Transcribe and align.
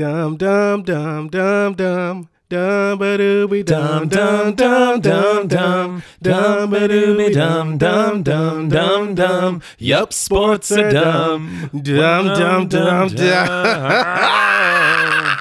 Dum 0.00 0.38
dum 0.38 0.82
dum 0.82 1.28
dum 1.28 1.74
dum. 1.74 2.28
Dum 2.48 2.98
ba 2.98 3.18
dooby 3.18 3.62
dum 3.62 4.08
dum 4.08 4.54
dum 4.54 4.98
dum 5.02 5.46
dum 5.46 6.02
dum 6.22 6.70
ba 6.70 6.88
dooby 6.88 7.30
dum 7.34 7.76
dum 7.76 8.22
dum 8.22 8.70
dum 8.70 9.14
dum. 9.14 9.60
Yup, 9.76 10.14
sports 10.14 10.72
are 10.72 10.90
dumb. 10.90 11.68
Dum 11.82 12.24
dum 12.28 12.66
dum 12.66 13.08
dum. 13.08 13.48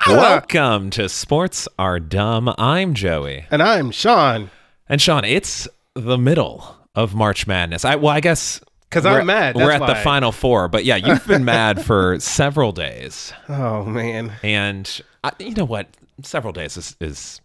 Welcome 0.10 0.90
to 0.90 1.08
Sports 1.08 1.70
Are 1.80 2.02
Dumb. 2.02 2.54
I'm 2.58 2.94
Joey. 2.94 3.46
And 3.50 3.64
I'm 3.64 3.92
Sean. 3.92 4.52
And 4.90 5.02
Sean, 5.02 5.24
it's 5.24 5.70
the 5.96 6.18
middle 6.18 6.76
of 6.96 7.16
March 7.16 7.48
Madness. 7.48 7.86
I 7.86 7.96
well, 7.96 8.14
I 8.14 8.20
guess 8.20 8.60
'Cause 8.90 9.06
I'm 9.06 9.14
we're- 9.14 9.26
mad, 9.26 9.56
We're 9.56 9.72
at 9.72 9.86
the 9.86 9.96
final 9.96 10.32
four, 10.32 10.68
but 10.68 10.84
yeah, 10.86 10.96
you've 10.96 11.26
been 11.28 11.46
mad 11.46 11.84
for 11.86 12.20
several 12.22 12.72
days, 12.72 13.32
Oh 13.48 13.84
man. 13.86 14.34
and 14.44 15.02
I, 15.24 15.32
you 15.40 15.54
know 15.54 15.66
what? 15.66 15.88
Several 16.24 16.52
days 16.54 16.76
is, 16.76 16.96
is 17.00 17.40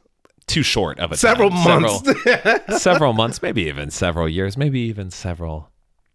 too 0.47 0.63
short 0.63 0.99
of 0.99 1.13
a 1.13 1.17
Several 1.17 1.51
time. 1.51 1.83
months. 1.83 2.23
several, 2.23 2.61
several 2.79 3.13
months, 3.13 3.43
maybe 3.43 3.63
even 3.65 3.91
several 3.91 4.29
years, 4.29 4.57
maybe 4.57 4.81
even 4.81 5.11
several 5.11 5.71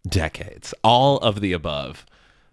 decades. 0.08 0.74
All 0.82 1.18
of 1.18 1.40
the 1.40 1.52
above. 1.52 2.04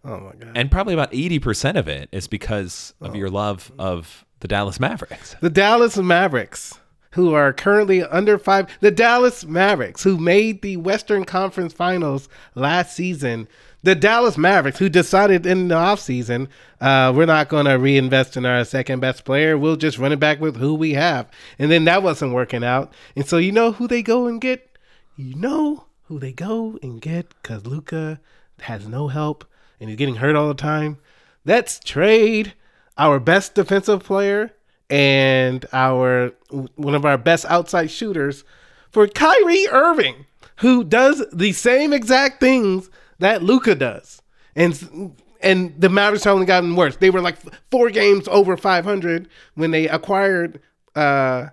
oh 0.05 0.19
my 0.19 0.31
god. 0.33 0.51
And 0.55 0.69
probably 0.71 0.93
about 0.93 1.11
80% 1.11 1.77
of 1.77 1.87
it 1.87 2.09
is 2.11 2.27
because 2.27 2.93
of 3.01 3.11
oh. 3.11 3.17
your 3.17 3.29
love 3.29 3.71
of 3.79 4.23
the 4.39 4.47
Dallas 4.47 4.79
Mavericks. 4.79 5.35
The 5.41 5.49
Dallas 5.49 5.97
Mavericks, 5.97 6.79
who 7.17 7.33
are 7.33 7.51
currently 7.51 8.03
under 8.03 8.37
five, 8.37 8.67
the 8.79 8.91
Dallas 8.91 9.43
Mavericks, 9.43 10.03
who 10.03 10.19
made 10.19 10.61
the 10.61 10.77
Western 10.77 11.25
Conference 11.25 11.73
Finals 11.73 12.29
last 12.53 12.95
season. 12.95 13.47
The 13.81 13.95
Dallas 13.95 14.37
Mavericks, 14.37 14.77
who 14.77 14.87
decided 14.87 15.43
in 15.47 15.67
the 15.67 15.73
offseason, 15.73 16.47
uh, 16.79 17.11
we're 17.15 17.25
not 17.25 17.49
going 17.49 17.65
to 17.65 17.73
reinvest 17.73 18.37
in 18.37 18.45
our 18.45 18.63
second 18.63 18.99
best 18.99 19.25
player. 19.25 19.57
We'll 19.57 19.77
just 19.77 19.97
run 19.97 20.11
it 20.11 20.19
back 20.19 20.39
with 20.39 20.57
who 20.57 20.75
we 20.75 20.93
have. 20.93 21.27
And 21.57 21.71
then 21.71 21.85
that 21.85 22.03
wasn't 22.03 22.33
working 22.33 22.63
out. 22.63 22.93
And 23.15 23.25
so 23.25 23.37
you 23.37 23.51
know 23.51 23.71
who 23.71 23.87
they 23.87 24.03
go 24.03 24.27
and 24.27 24.39
get? 24.39 24.77
You 25.15 25.33
know 25.33 25.85
who 26.03 26.19
they 26.19 26.33
go 26.33 26.77
and 26.83 27.01
get 27.01 27.33
because 27.41 27.65
Luka 27.65 28.19
has 28.59 28.87
no 28.87 29.07
help 29.07 29.43
and 29.79 29.89
he's 29.89 29.97
getting 29.97 30.17
hurt 30.17 30.35
all 30.35 30.49
the 30.49 30.53
time. 30.53 30.99
Let's 31.45 31.79
trade 31.79 32.53
our 32.95 33.19
best 33.19 33.55
defensive 33.55 34.03
player 34.03 34.53
and 34.89 35.65
our 35.73 36.31
one 36.75 36.95
of 36.95 37.05
our 37.05 37.17
best 37.17 37.45
outside 37.45 37.91
shooters 37.91 38.43
for 38.89 39.07
Kyrie 39.07 39.67
Irving, 39.69 40.25
who 40.57 40.83
does 40.83 41.23
the 41.33 41.51
same 41.53 41.93
exact 41.93 42.39
things 42.39 42.89
that 43.19 43.43
Luka 43.43 43.75
does. 43.75 44.21
And 44.55 45.15
and 45.41 45.79
the 45.79 45.89
Mavericks 45.89 46.23
have 46.23 46.33
only 46.33 46.45
gotten 46.45 46.75
worse. 46.75 46.95
They 46.97 47.09
were 47.09 47.21
like 47.21 47.37
four 47.69 47.89
games 47.89 48.27
over 48.27 48.57
500 48.57 49.27
when 49.55 49.71
they 49.71 49.87
acquired 49.87 50.59
uh, 50.95 51.47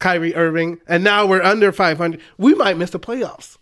Kyrie 0.00 0.34
Irving, 0.34 0.80
and 0.88 1.04
now 1.04 1.26
we're 1.26 1.42
under 1.42 1.70
500. 1.70 2.20
We 2.38 2.54
might 2.54 2.76
miss 2.76 2.90
the 2.90 2.98
playoffs. 2.98 3.56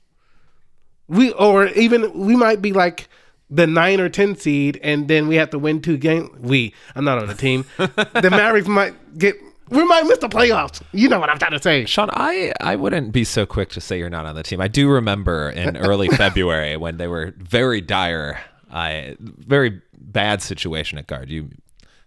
We 1.06 1.32
or 1.32 1.66
even 1.68 2.26
we 2.26 2.36
might 2.36 2.62
be 2.62 2.72
like 2.72 3.08
the 3.50 3.66
nine 3.66 4.00
or 4.00 4.08
ten 4.08 4.36
seed, 4.36 4.78
and 4.82 5.08
then 5.08 5.28
we 5.28 5.36
have 5.36 5.50
to 5.50 5.58
win 5.58 5.80
two 5.80 5.96
games. 5.96 6.30
We, 6.38 6.74
I'm 6.94 7.04
not 7.04 7.18
on 7.18 7.26
the 7.26 7.34
team. 7.34 7.64
the 7.76 8.28
Mavericks 8.30 8.68
might 8.68 9.18
get. 9.18 9.36
We 9.70 9.84
might 9.84 10.04
miss 10.04 10.18
the 10.18 10.30
playoffs. 10.30 10.80
You 10.92 11.10
know 11.10 11.20
what 11.20 11.28
I'm 11.28 11.38
trying 11.38 11.52
to 11.52 11.62
say. 11.62 11.84
Sean, 11.84 12.08
I, 12.14 12.54
I 12.58 12.76
wouldn't 12.76 13.12
be 13.12 13.24
so 13.24 13.44
quick 13.44 13.68
to 13.70 13.82
say 13.82 13.98
you're 13.98 14.08
not 14.08 14.24
on 14.24 14.34
the 14.34 14.42
team. 14.42 14.62
I 14.62 14.68
do 14.68 14.88
remember 14.88 15.50
in 15.50 15.76
early 15.76 16.08
February 16.08 16.78
when 16.78 16.96
they 16.96 17.06
were 17.06 17.34
very 17.36 17.82
dire, 17.82 18.40
I 18.70 19.16
very 19.20 19.82
bad 19.92 20.40
situation 20.40 20.96
at 20.96 21.06
guard. 21.06 21.28
You 21.28 21.50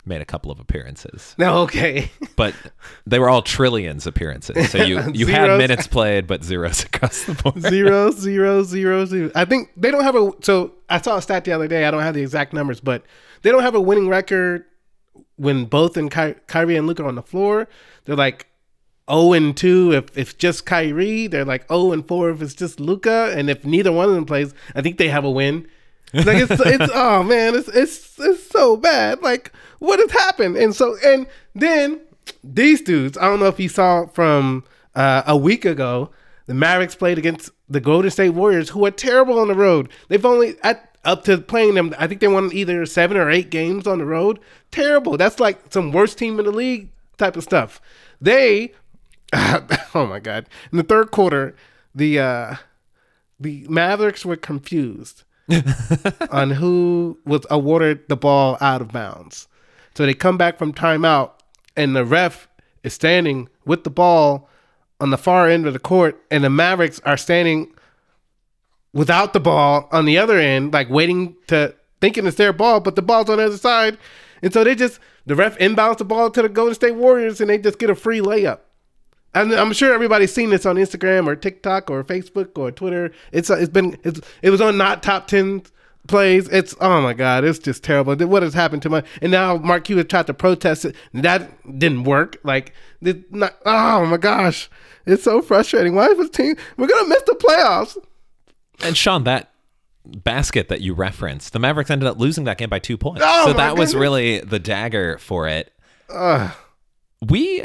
made 0.06 0.22
a 0.22 0.26
couple 0.26 0.52
of 0.52 0.60
appearances, 0.60 1.36
No, 1.38 1.60
okay. 1.60 2.10
but 2.36 2.56
they 3.06 3.20
were 3.20 3.30
all 3.30 3.42
trillions 3.42 4.08
appearances. 4.08 4.72
So 4.72 4.80
you, 4.84 5.00
you 5.14 5.28
had 5.28 5.58
minutes 5.58 5.88
played, 5.88 6.26
but 6.28 6.44
zeros 6.44 6.84
across 6.94 7.24
the 7.26 7.34
board. 7.36 7.62
zero, 7.62 8.12
zero, 8.12 8.64
zero, 8.64 9.06
zero. 9.06 9.32
I 9.36 9.46
think 9.46 9.70
they 9.78 9.92
don't 9.92 10.04
have 10.04 10.16
a. 10.16 10.32
So 10.42 10.74
I 10.90 11.00
saw 11.02 11.18
a 11.18 11.22
stat 11.22 11.46
the 11.46 11.52
other 11.52 11.68
day. 11.68 11.86
I 11.86 11.92
don't 11.92 12.02
have 12.02 12.16
the 12.16 12.22
exact 12.22 12.52
numbers, 12.54 12.80
but 12.80 13.04
they 13.44 13.52
don't 13.52 13.62
have 13.64 13.76
a 13.76 13.82
winning 13.82 14.10
record 14.10 14.66
when 15.36 15.66
both 15.66 15.98
and 15.98 16.12
Ky- 16.12 16.36
Kyrie 16.48 16.78
and 16.78 16.88
Luka 16.88 17.04
are 17.04 17.08
on 17.08 17.16
the 17.16 17.22
floor. 17.22 17.68
They're 18.06 18.16
like 18.16 18.48
zero 19.10 19.34
and 19.34 19.56
two 19.56 19.92
if 19.94 20.18
if 20.18 20.38
just 20.38 20.66
Kyrie. 20.66 21.28
They're 21.28 21.46
like 21.46 21.68
zero 21.68 21.92
and 21.92 22.08
four 22.08 22.32
if 22.32 22.42
it's 22.42 22.54
just 22.56 22.80
Luka. 22.80 23.34
And 23.36 23.50
if 23.50 23.66
neither 23.66 23.92
one 23.92 24.10
of 24.10 24.16
them 24.16 24.26
plays, 24.26 24.54
I 24.76 24.82
think 24.82 24.98
they 24.98 25.10
have 25.10 25.24
a 25.26 25.32
win. 25.32 25.68
It's 26.14 26.26
like 26.26 26.38
it's 26.38 26.62
it's 26.66 26.92
oh 26.96 27.24
man, 27.24 27.56
it's 27.56 27.68
it's 27.70 28.20
it's 28.20 28.48
so 28.48 28.78
bad. 28.78 29.22
Like 29.22 29.52
what 29.80 30.00
has 30.00 30.12
happened? 30.12 30.58
And 30.58 30.76
so 30.76 30.96
and 31.04 31.28
then 31.56 32.02
these 32.44 32.82
dudes. 32.82 33.18
I 33.18 33.24
don't 33.24 33.40
know 33.40 33.48
if 33.48 33.60
you 33.60 33.70
saw 33.70 34.06
from 34.08 34.64
uh, 34.96 35.24
a 35.26 35.38
week 35.38 35.66
ago. 35.66 36.12
The 36.48 36.54
Mavericks 36.54 36.96
played 36.96 37.18
against 37.18 37.50
the 37.70 37.80
Golden 37.80 38.12
State 38.12 38.32
Warriors, 38.32 38.70
who 38.70 38.86
are 38.86 38.92
terrible 38.92 39.40
on 39.40 39.48
the 39.48 39.56
road. 39.56 39.90
They've 40.10 40.26
only 40.26 40.56
at 40.64 40.96
up 41.04 41.24
to 41.26 41.38
playing 41.38 41.76
them. 41.76 41.96
I 41.98 42.08
think 42.08 42.22
they 42.22 42.28
won 42.28 42.52
either 42.54 42.86
seven 42.86 43.18
or 43.18 43.30
eight 43.30 43.50
games 43.50 43.88
on 43.88 44.00
the 44.00 44.06
road. 44.06 44.40
Terrible. 44.70 45.18
That's 45.18 45.40
like 45.40 45.72
some 45.72 45.92
worst 45.92 46.18
team 46.18 46.40
in 46.40 46.46
the 46.46 46.52
league 46.52 46.90
type 47.18 47.36
of 47.36 47.44
stuff. 47.44 47.82
They, 48.20 48.74
oh 49.34 50.08
my 50.10 50.20
god, 50.20 50.48
in 50.72 50.78
the 50.78 50.84
third 50.84 51.12
quarter, 51.12 51.56
the 51.96 52.20
uh, 52.20 52.56
the 53.40 53.66
Mavericks 53.70 54.26
were 54.26 54.36
confused 54.36 55.24
on 56.30 56.52
who 56.52 57.18
was 57.26 57.46
awarded 57.50 58.08
the 58.08 58.16
ball 58.16 58.58
out 58.62 58.82
of 58.82 58.92
bounds. 58.92 59.48
So 59.96 60.06
they 60.06 60.14
come 60.14 60.38
back 60.38 60.58
from 60.58 60.74
timeout, 60.74 61.32
and 61.76 61.96
the 61.96 62.06
ref 62.06 62.48
is 62.84 62.94
standing 62.94 63.50
with 63.66 63.84
the 63.84 63.90
ball 63.90 64.50
on 65.00 65.10
the 65.10 65.18
far 65.18 65.48
end 65.48 65.66
of 65.66 65.74
the 65.74 65.80
court, 65.80 66.22
and 66.30 66.44
the 66.44 66.50
Mavericks 66.50 67.02
are 67.06 67.18
standing 67.18 67.74
without 68.94 69.34
the 69.34 69.40
ball 69.40 69.88
on 69.92 70.06
the 70.06 70.18
other 70.18 70.38
end, 70.38 70.74
like 70.74 70.90
waiting 70.90 71.36
to 71.48 71.76
thinking 72.00 72.26
it's 72.26 72.38
their 72.38 72.54
ball, 72.54 72.80
but 72.80 72.96
the 72.96 73.02
ball's 73.02 73.30
on 73.30 73.38
the 73.38 73.46
other 73.46 73.58
side. 73.58 73.98
And 74.42 74.52
so 74.52 74.64
they 74.64 74.76
just 74.76 75.00
the 75.26 75.36
ref 75.36 75.58
inbounds 75.60 76.00
the 76.00 76.06
ball 76.06 76.32
to 76.32 76.42
the 76.42 76.50
Golden 76.50 76.74
State 76.74 76.96
Warriors 76.96 77.40
and 77.40 77.50
they 77.50 77.58
just 77.58 77.80
get 77.80 77.90
a 77.90 77.96
free 77.96 78.20
layup. 78.20 78.60
And 79.34 79.54
I'm 79.54 79.72
sure 79.74 79.94
everybody's 79.94 80.34
seen 80.34 80.50
this 80.50 80.66
on 80.66 80.76
Instagram 80.76 81.28
or 81.28 81.36
TikTok 81.36 81.90
or 81.90 82.04
Facebook 82.04 82.58
or 82.58 82.72
Twitter. 82.72 83.12
It's 83.32 83.50
uh, 83.50 83.58
it's 83.58 83.72
been 83.72 83.98
it's, 84.04 84.20
it 84.42 84.50
was 84.50 84.60
on 84.60 84.78
not 84.78 85.04
top 85.04 85.28
ten 85.28 85.64
plays. 86.08 86.50
It's 86.50 86.76
oh 86.82 87.02
my 87.02 87.14
god, 87.14 87.46
it's 87.46 87.60
just 87.60 87.84
terrible. 87.84 88.16
What 88.28 88.44
has 88.44 88.54
happened 88.54 88.82
to 88.84 88.90
my 88.90 89.04
and 89.22 89.32
now 89.32 89.58
Mark 89.58 89.86
Cuban 89.86 90.08
tried 90.08 90.28
to 90.28 90.34
protest 90.34 90.86
it. 90.86 90.96
That 91.14 91.80
didn't 91.80 92.04
work. 92.04 92.38
Like 92.44 92.74
not, 93.02 93.58
oh 93.66 94.06
my 94.06 94.18
gosh, 94.18 94.70
it's 95.06 95.24
so 95.24 95.42
frustrating. 95.42 95.96
Why 95.96 96.08
is 96.08 96.18
this 96.18 96.30
team? 96.30 96.56
We're 96.78 96.88
gonna 96.88 97.08
miss 97.08 97.24
the 97.24 97.36
playoffs. 97.36 97.98
And 98.84 98.98
Sean, 98.98 99.24
that 99.24 99.52
basket 100.06 100.68
that 100.70 100.82
you 100.82 100.94
referenced, 100.94 101.54
the 101.54 101.60
Mavericks 101.60 101.90
ended 101.90 102.10
up 102.10 102.20
losing 102.20 102.44
that 102.46 102.58
game 102.58 102.70
by 102.70 102.80
two 102.80 102.98
points. 102.98 103.22
Oh, 103.24 103.48
so 103.48 103.54
that 103.54 103.78
was 103.78 103.96
really 103.96 104.40
the 104.40 104.60
dagger 104.60 105.18
for 105.20 105.48
it. 105.48 105.72
We, 107.22 107.64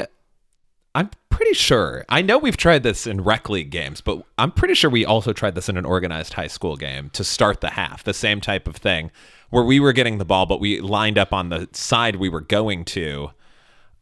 I'm 0.97 1.11
pretty 1.29 1.53
sure, 1.53 2.03
I 2.09 2.23
know 2.23 2.39
we've 2.39 2.57
tried 2.57 2.81
this 2.81 3.05
in 3.05 3.21
rec 3.23 3.49
league 3.49 3.69
games, 3.69 4.01
but 4.01 4.23
I'm 4.39 4.51
pretty 4.51 4.73
sure 4.73 4.89
we 4.89 5.05
also 5.05 5.31
tried 5.31 5.53
this 5.53 5.69
in 5.69 5.77
an 5.77 5.85
organized 5.85 6.33
high 6.33 6.47
school 6.47 6.75
game 6.75 7.11
to 7.11 7.23
start 7.23 7.61
the 7.61 7.69
half, 7.69 8.03
the 8.03 8.15
same 8.15 8.41
type 8.41 8.67
of 8.67 8.77
thing 8.77 9.11
where 9.51 9.63
we 9.63 9.79
were 9.79 9.93
getting 9.93 10.17
the 10.17 10.25
ball, 10.25 10.47
but 10.47 10.59
we 10.59 10.79
lined 10.81 11.19
up 11.19 11.33
on 11.33 11.49
the 11.49 11.69
side 11.71 12.15
we 12.15 12.29
were 12.29 12.41
going 12.41 12.83
to. 12.85 13.29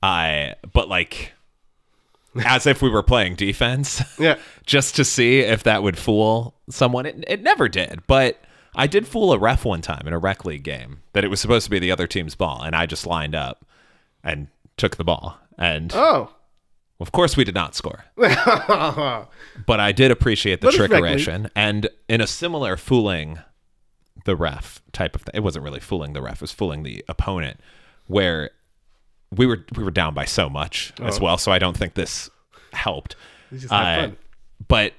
I, 0.02 0.56
but 0.72 0.88
like, 0.88 1.34
as 2.46 2.66
if 2.66 2.82
we 2.82 2.90
were 2.90 3.04
playing 3.04 3.36
defense 3.36 4.02
Yeah. 4.20 4.38
just 4.66 4.96
to 4.96 5.04
see 5.04 5.40
if 5.40 5.64
that 5.64 5.84
would 5.84 5.98
fool 5.98 6.56
someone. 6.70 7.06
It, 7.06 7.26
it 7.28 7.42
never 7.44 7.68
did, 7.68 8.04
but 8.08 8.42
I 8.74 8.88
did 8.88 9.06
fool 9.06 9.34
a 9.34 9.38
ref 9.38 9.66
one 9.66 9.82
time 9.82 10.08
in 10.08 10.14
a 10.14 10.18
rec 10.18 10.46
league 10.46 10.64
game 10.64 11.02
that 11.12 11.26
it 11.26 11.28
was 11.30 11.42
supposed 11.42 11.66
to 11.66 11.72
be 11.72 11.80
the 11.80 11.92
other 11.92 12.08
team's 12.08 12.36
ball, 12.36 12.62
and 12.64 12.74
I 12.74 12.86
just 12.86 13.06
lined 13.06 13.36
up 13.36 13.66
and 14.24 14.48
took 14.78 14.96
the 14.96 15.04
ball. 15.04 15.38
And 15.58 15.92
Oh. 15.94 16.30
Of 17.06 17.12
course, 17.12 17.38
we 17.38 17.44
did 17.44 17.54
not 17.54 17.76
score, 17.76 18.04
but 18.16 19.30
I 19.80 19.92
did 19.92 20.10
appreciate 20.10 20.62
the 20.62 20.70
trickeration. 20.70 21.52
And 21.56 21.88
in 22.10 22.20
a 22.20 22.26
similar 22.26 22.78
fooling 22.78 23.38
the 24.26 24.36
ref 24.36 24.82
type 24.92 25.16
of 25.16 25.22
thing, 25.22 25.34
it 25.36 25.42
wasn't 25.42 25.64
really 25.66 25.80
fooling 25.80 26.14
the 26.14 26.22
ref; 26.24 26.38
it 26.38 26.42
was 26.42 26.52
fooling 26.52 26.82
the 26.82 27.06
opponent, 27.08 27.60
where 28.08 28.50
we 29.30 29.46
were 29.46 29.64
we 29.76 29.84
were 29.84 29.92
down 29.92 30.16
by 30.16 30.26
so 30.26 30.50
much 30.50 30.94
as 31.00 31.20
well. 31.20 31.38
So 31.38 31.52
I 31.52 31.60
don't 31.60 31.78
think 31.78 31.94
this 31.94 32.28
helped. 32.74 33.16
Oh. 33.54 33.58
just 33.58 33.72
Uh. 33.72 34.10
But 34.68 34.94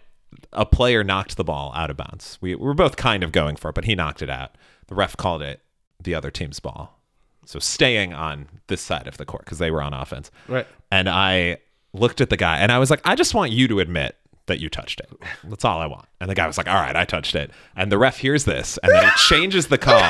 a 0.53 0.65
player 0.65 1.03
knocked 1.03 1.37
the 1.37 1.43
ball 1.43 1.73
out 1.75 1.91
of 1.91 1.97
bounds. 1.97 2.39
We, 2.41 2.55
we 2.55 2.65
were 2.65 2.75
both 2.75 2.97
kind 2.97 3.25
of 3.25 3.33
going 3.33 3.57
for 3.57 3.71
it, 3.71 3.75
but 3.75 3.85
he 3.85 3.97
knocked 3.97 4.23
it 4.23 4.31
out. 4.31 4.55
The 4.87 4.95
ref 4.95 5.17
called 5.17 5.43
it 5.43 5.61
the 6.01 6.15
other 6.15 6.31
team's 6.31 6.61
ball. 6.61 7.01
So 7.47 7.59
staying 7.59 8.13
on 8.13 8.49
this 8.67 8.81
side 8.81 9.07
of 9.07 9.17
the 9.17 9.25
court 9.25 9.45
because 9.45 9.59
they 9.59 9.71
were 9.71 9.83
on 9.83 9.95
offense. 9.95 10.31
Right. 10.47 10.67
And 10.91 11.09
I 11.09 11.59
looked 11.99 12.21
at 12.21 12.31
the 12.31 12.37
guy 12.37 12.59
and 12.59 12.71
I 12.73 12.79
was 12.79 12.91
like, 12.91 13.01
I 13.05 13.15
just 13.15 13.35
want 13.35 13.53
you 13.53 13.69
to 13.69 13.81
admit 13.81 14.17
that 14.47 14.61
you 14.61 14.69
touched 14.69 15.01
it. 15.01 15.11
That's 15.45 15.65
all 15.65 15.81
I 15.81 15.87
want. 15.87 16.07
And 16.21 16.31
the 16.31 16.35
guy 16.35 16.47
was 16.47 16.57
like, 16.57 16.69
all 16.69 16.81
right, 16.81 16.95
I 16.95 17.05
touched 17.05 17.35
it. 17.35 17.51
And 17.75 17.91
the 17.91 17.99
ref 17.99 18.19
hears 18.19 18.45
this 18.45 18.79
and 18.83 18.93
then 18.93 19.05
he 19.05 19.11
changes 19.29 19.69
the 19.69 19.79
call. 19.79 20.01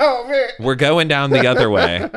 Oh 0.00 0.26
man. 0.28 0.48
We're 0.58 0.74
going 0.74 1.08
down 1.08 1.30
the 1.30 1.46
other 1.46 1.70
way. 1.70 2.08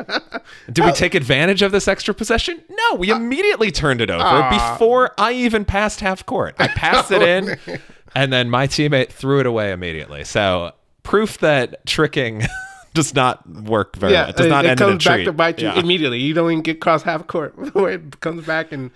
Did 0.72 0.84
we 0.84 0.92
take 0.92 1.14
advantage 1.14 1.62
of 1.62 1.72
this 1.72 1.86
extra 1.86 2.14
possession? 2.14 2.62
No, 2.70 2.96
we 2.96 3.12
uh, 3.12 3.16
immediately 3.16 3.70
turned 3.70 4.00
it 4.00 4.10
over 4.10 4.22
ah. 4.24 4.72
before 4.72 5.12
I 5.18 5.32
even 5.32 5.64
passed 5.64 6.00
half 6.00 6.24
court. 6.24 6.56
I 6.58 6.68
passed 6.68 7.10
it 7.10 7.22
oh, 7.68 7.72
in, 7.72 7.80
and 8.14 8.32
then 8.32 8.48
my 8.48 8.66
teammate 8.66 9.10
threw 9.10 9.40
it 9.40 9.46
away 9.46 9.72
immediately. 9.72 10.24
So 10.24 10.72
proof 11.02 11.38
that 11.38 11.84
tricking 11.86 12.42
does 12.94 13.14
not 13.14 13.48
work 13.48 13.96
very 13.96 14.14
well. 14.14 14.30
It 14.30 14.36
does 14.36 14.46
not 14.46 14.64
it 14.64 14.70
end 14.70 14.80
in 14.80 14.86
a 14.86 14.90
comes 14.90 15.04
back 15.04 15.14
treat. 15.16 15.24
to 15.26 15.32
bite 15.32 15.60
you 15.60 15.68
Yeah. 15.68 15.78
immediately. 15.78 16.20
You 16.20 16.34
don't 16.34 16.50
even 16.50 16.62
get 16.62 16.80
cross 16.80 17.02
half 17.02 17.26
court 17.26 17.56
before 17.56 17.90
it 17.90 18.20
comes 18.20 18.46
back 18.46 18.72
and 18.72 18.90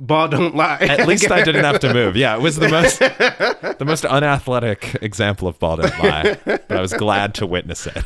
ball 0.00 0.28
don't 0.28 0.54
lie. 0.54 0.78
At 0.80 1.06
least 1.06 1.30
I 1.30 1.42
didn't 1.42 1.64
have 1.64 1.80
to 1.80 1.92
move. 1.92 2.16
Yeah, 2.16 2.36
it 2.36 2.40
was 2.42 2.56
the 2.56 2.68
most 2.68 2.98
the 3.78 3.84
most 3.84 4.04
unathletic 4.04 4.96
example 5.02 5.48
of 5.48 5.58
ball 5.58 5.76
don't 5.76 5.98
lie. 5.98 6.38
But 6.44 6.70
I 6.70 6.80
was 6.80 6.92
glad 6.92 7.34
to 7.36 7.46
witness 7.46 7.86
it. 7.86 8.04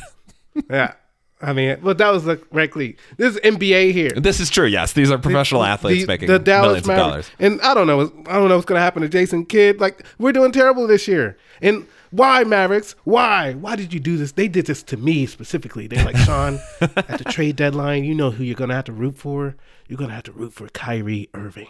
yeah. 0.71 0.94
I 1.43 1.55
mean, 1.55 1.79
well, 1.81 1.94
that 1.94 2.11
was 2.11 2.25
the 2.25 2.38
rec 2.53 2.77
league. 2.77 2.99
This 3.17 3.35
is 3.35 3.41
NBA 3.41 3.93
here. 3.93 4.11
This 4.11 4.41
is 4.41 4.50
true. 4.50 4.67
Yes, 4.67 4.93
these 4.93 5.11
are 5.11 5.17
professional 5.17 5.65
athletes 5.65 6.03
the, 6.03 6.06
making 6.06 6.29
the 6.29 6.38
Dallas 6.38 6.67
millions 6.67 6.82
of 6.82 6.88
Mavericks. 6.88 7.29
dollars. 7.29 7.31
And 7.38 7.61
I 7.62 7.73
don't 7.73 7.87
know. 7.87 8.00
I 8.27 8.38
don't 8.38 8.49
know 8.49 8.56
what's 8.56 8.67
going 8.67 8.79
to 8.79 8.82
happen 8.82 9.03
to 9.03 9.09
Jason 9.09 9.47
Kidd. 9.47 9.81
Like 9.81 10.05
we're 10.19 10.32
doing 10.32 10.53
terrible 10.53 10.87
this 10.87 11.09
year. 11.09 11.38
And 11.62 11.87
why 12.11 12.44
Mavericks? 12.44 12.94
Why? 13.05 13.55
Why 13.55 13.77
did 13.77 13.94
you 13.94 14.00
do 14.00 14.17
this? 14.19 14.32
They 14.32 14.49
did 14.49 14.67
this 14.67 14.82
to 14.85 14.97
me 14.97 15.27
specifically. 15.27 15.87
They're 15.87 16.05
like 16.05 16.17
Sean 16.19 16.59
at 16.81 17.19
the 17.19 17.25
trade 17.25 17.56
deadline. 17.56 18.05
You 18.05 18.15
know 18.15 18.31
who 18.31 18.44
you're 18.44 18.55
going 18.55 18.71
to 18.71 18.77
have 18.77 18.85
to 18.87 18.93
root 18.93 19.17
for. 19.17 19.56
You're 19.90 19.98
to 19.98 20.14
have 20.14 20.22
to 20.22 20.32
root 20.32 20.52
for 20.52 20.69
Kyrie 20.69 21.28
Irving. 21.34 21.66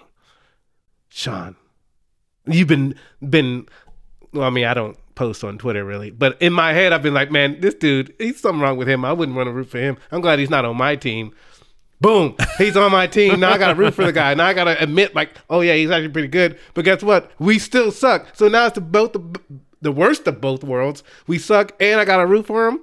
Sean, 1.08 1.56
you've 2.46 2.68
been 2.68 2.94
been. 3.26 3.66
Well, 4.34 4.46
I 4.46 4.50
mean, 4.50 4.66
I 4.66 4.74
don't 4.74 4.98
post 5.14 5.42
on 5.42 5.56
Twitter 5.56 5.86
really, 5.86 6.10
but 6.10 6.36
in 6.42 6.52
my 6.52 6.74
head, 6.74 6.92
I've 6.92 7.02
been 7.02 7.14
like, 7.14 7.30
man, 7.30 7.62
this 7.62 7.74
dude, 7.74 8.14
he's 8.18 8.38
something 8.38 8.60
wrong 8.60 8.76
with 8.76 8.88
him. 8.88 9.06
I 9.06 9.14
wouldn't 9.14 9.38
want 9.38 9.46
to 9.46 9.52
root 9.52 9.70
for 9.70 9.78
him. 9.78 9.96
I'm 10.12 10.20
glad 10.20 10.38
he's 10.38 10.50
not 10.50 10.66
on 10.66 10.76
my 10.76 10.96
team. 10.96 11.32
Boom, 12.02 12.36
he's 12.58 12.76
on 12.76 12.92
my 12.92 13.06
team. 13.06 13.40
Now 13.40 13.52
I 13.52 13.58
got 13.58 13.68
to 13.68 13.74
root 13.74 13.94
for 13.94 14.04
the 14.04 14.12
guy. 14.12 14.34
Now 14.34 14.48
I 14.48 14.52
got 14.52 14.64
to 14.64 14.82
admit, 14.82 15.14
like, 15.14 15.34
oh 15.48 15.62
yeah, 15.62 15.74
he's 15.74 15.90
actually 15.90 16.10
pretty 16.10 16.28
good. 16.28 16.58
But 16.74 16.84
guess 16.84 17.02
what? 17.02 17.30
We 17.38 17.58
still 17.58 17.90
suck. 17.90 18.26
So 18.34 18.48
now 18.48 18.66
it's 18.66 18.74
the 18.74 18.82
both 18.82 19.14
the, 19.14 19.40
the 19.80 19.92
worst 19.92 20.26
of 20.26 20.42
both 20.42 20.62
worlds. 20.62 21.02
We 21.26 21.38
suck, 21.38 21.72
and 21.80 21.98
I 21.98 22.04
got 22.04 22.18
to 22.18 22.26
root 22.26 22.46
for 22.46 22.68
him. 22.68 22.80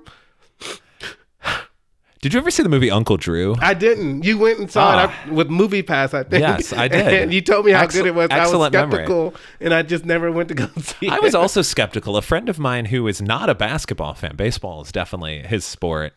Did 2.22 2.34
you 2.34 2.40
ever 2.40 2.50
see 2.50 2.64
the 2.64 2.70
movie 2.70 2.90
Uncle 2.90 3.18
Drew? 3.18 3.56
I 3.62 3.74
didn't. 3.74 4.24
You 4.24 4.38
went 4.40 4.60
and 4.60 4.72
saw 4.72 5.04
it 5.06 5.10
I, 5.28 5.30
with 5.32 5.50
Movie 5.50 5.84
Pass, 5.84 6.14
I 6.14 6.24
think. 6.24 6.44
Ah. 6.44 6.56
Yes, 6.58 6.74
I 6.74 6.88
did. 6.88 7.08
And 7.24 7.34
you 7.34 7.42
told 7.42 7.66
me 7.66 7.72
how 7.72 7.84
Excellent- 7.84 8.06
good 8.06 8.10
it 8.10 8.16
was. 8.16 8.30
I 8.32 8.38
was 8.40 8.48
excellent 8.48 8.74
memory. 8.74 8.94
skeptical, 9.06 9.36
and 9.62 9.74
I 9.74 9.84
just 9.84 10.04
never 10.06 10.32
went 10.32 10.50
to 10.50 10.56
go 10.56 10.68
see 10.78 11.08
it. 11.08 11.12
I 11.12 11.18
it. 11.18 11.22
was 11.24 11.36
also 11.36 11.62
skeptical. 11.62 12.18
A 12.18 12.22
friend 12.22 12.50
of 12.50 12.58
mine 12.60 12.86
who 12.86 13.08
is 13.08 13.22
not 13.22 13.50
a 13.50 13.56
basketball 13.56 14.14
fan, 14.16 14.36
baseball 14.36 14.82
is 14.82 14.92
definitely 14.92 15.44
his 15.44 15.64
sport, 15.64 16.14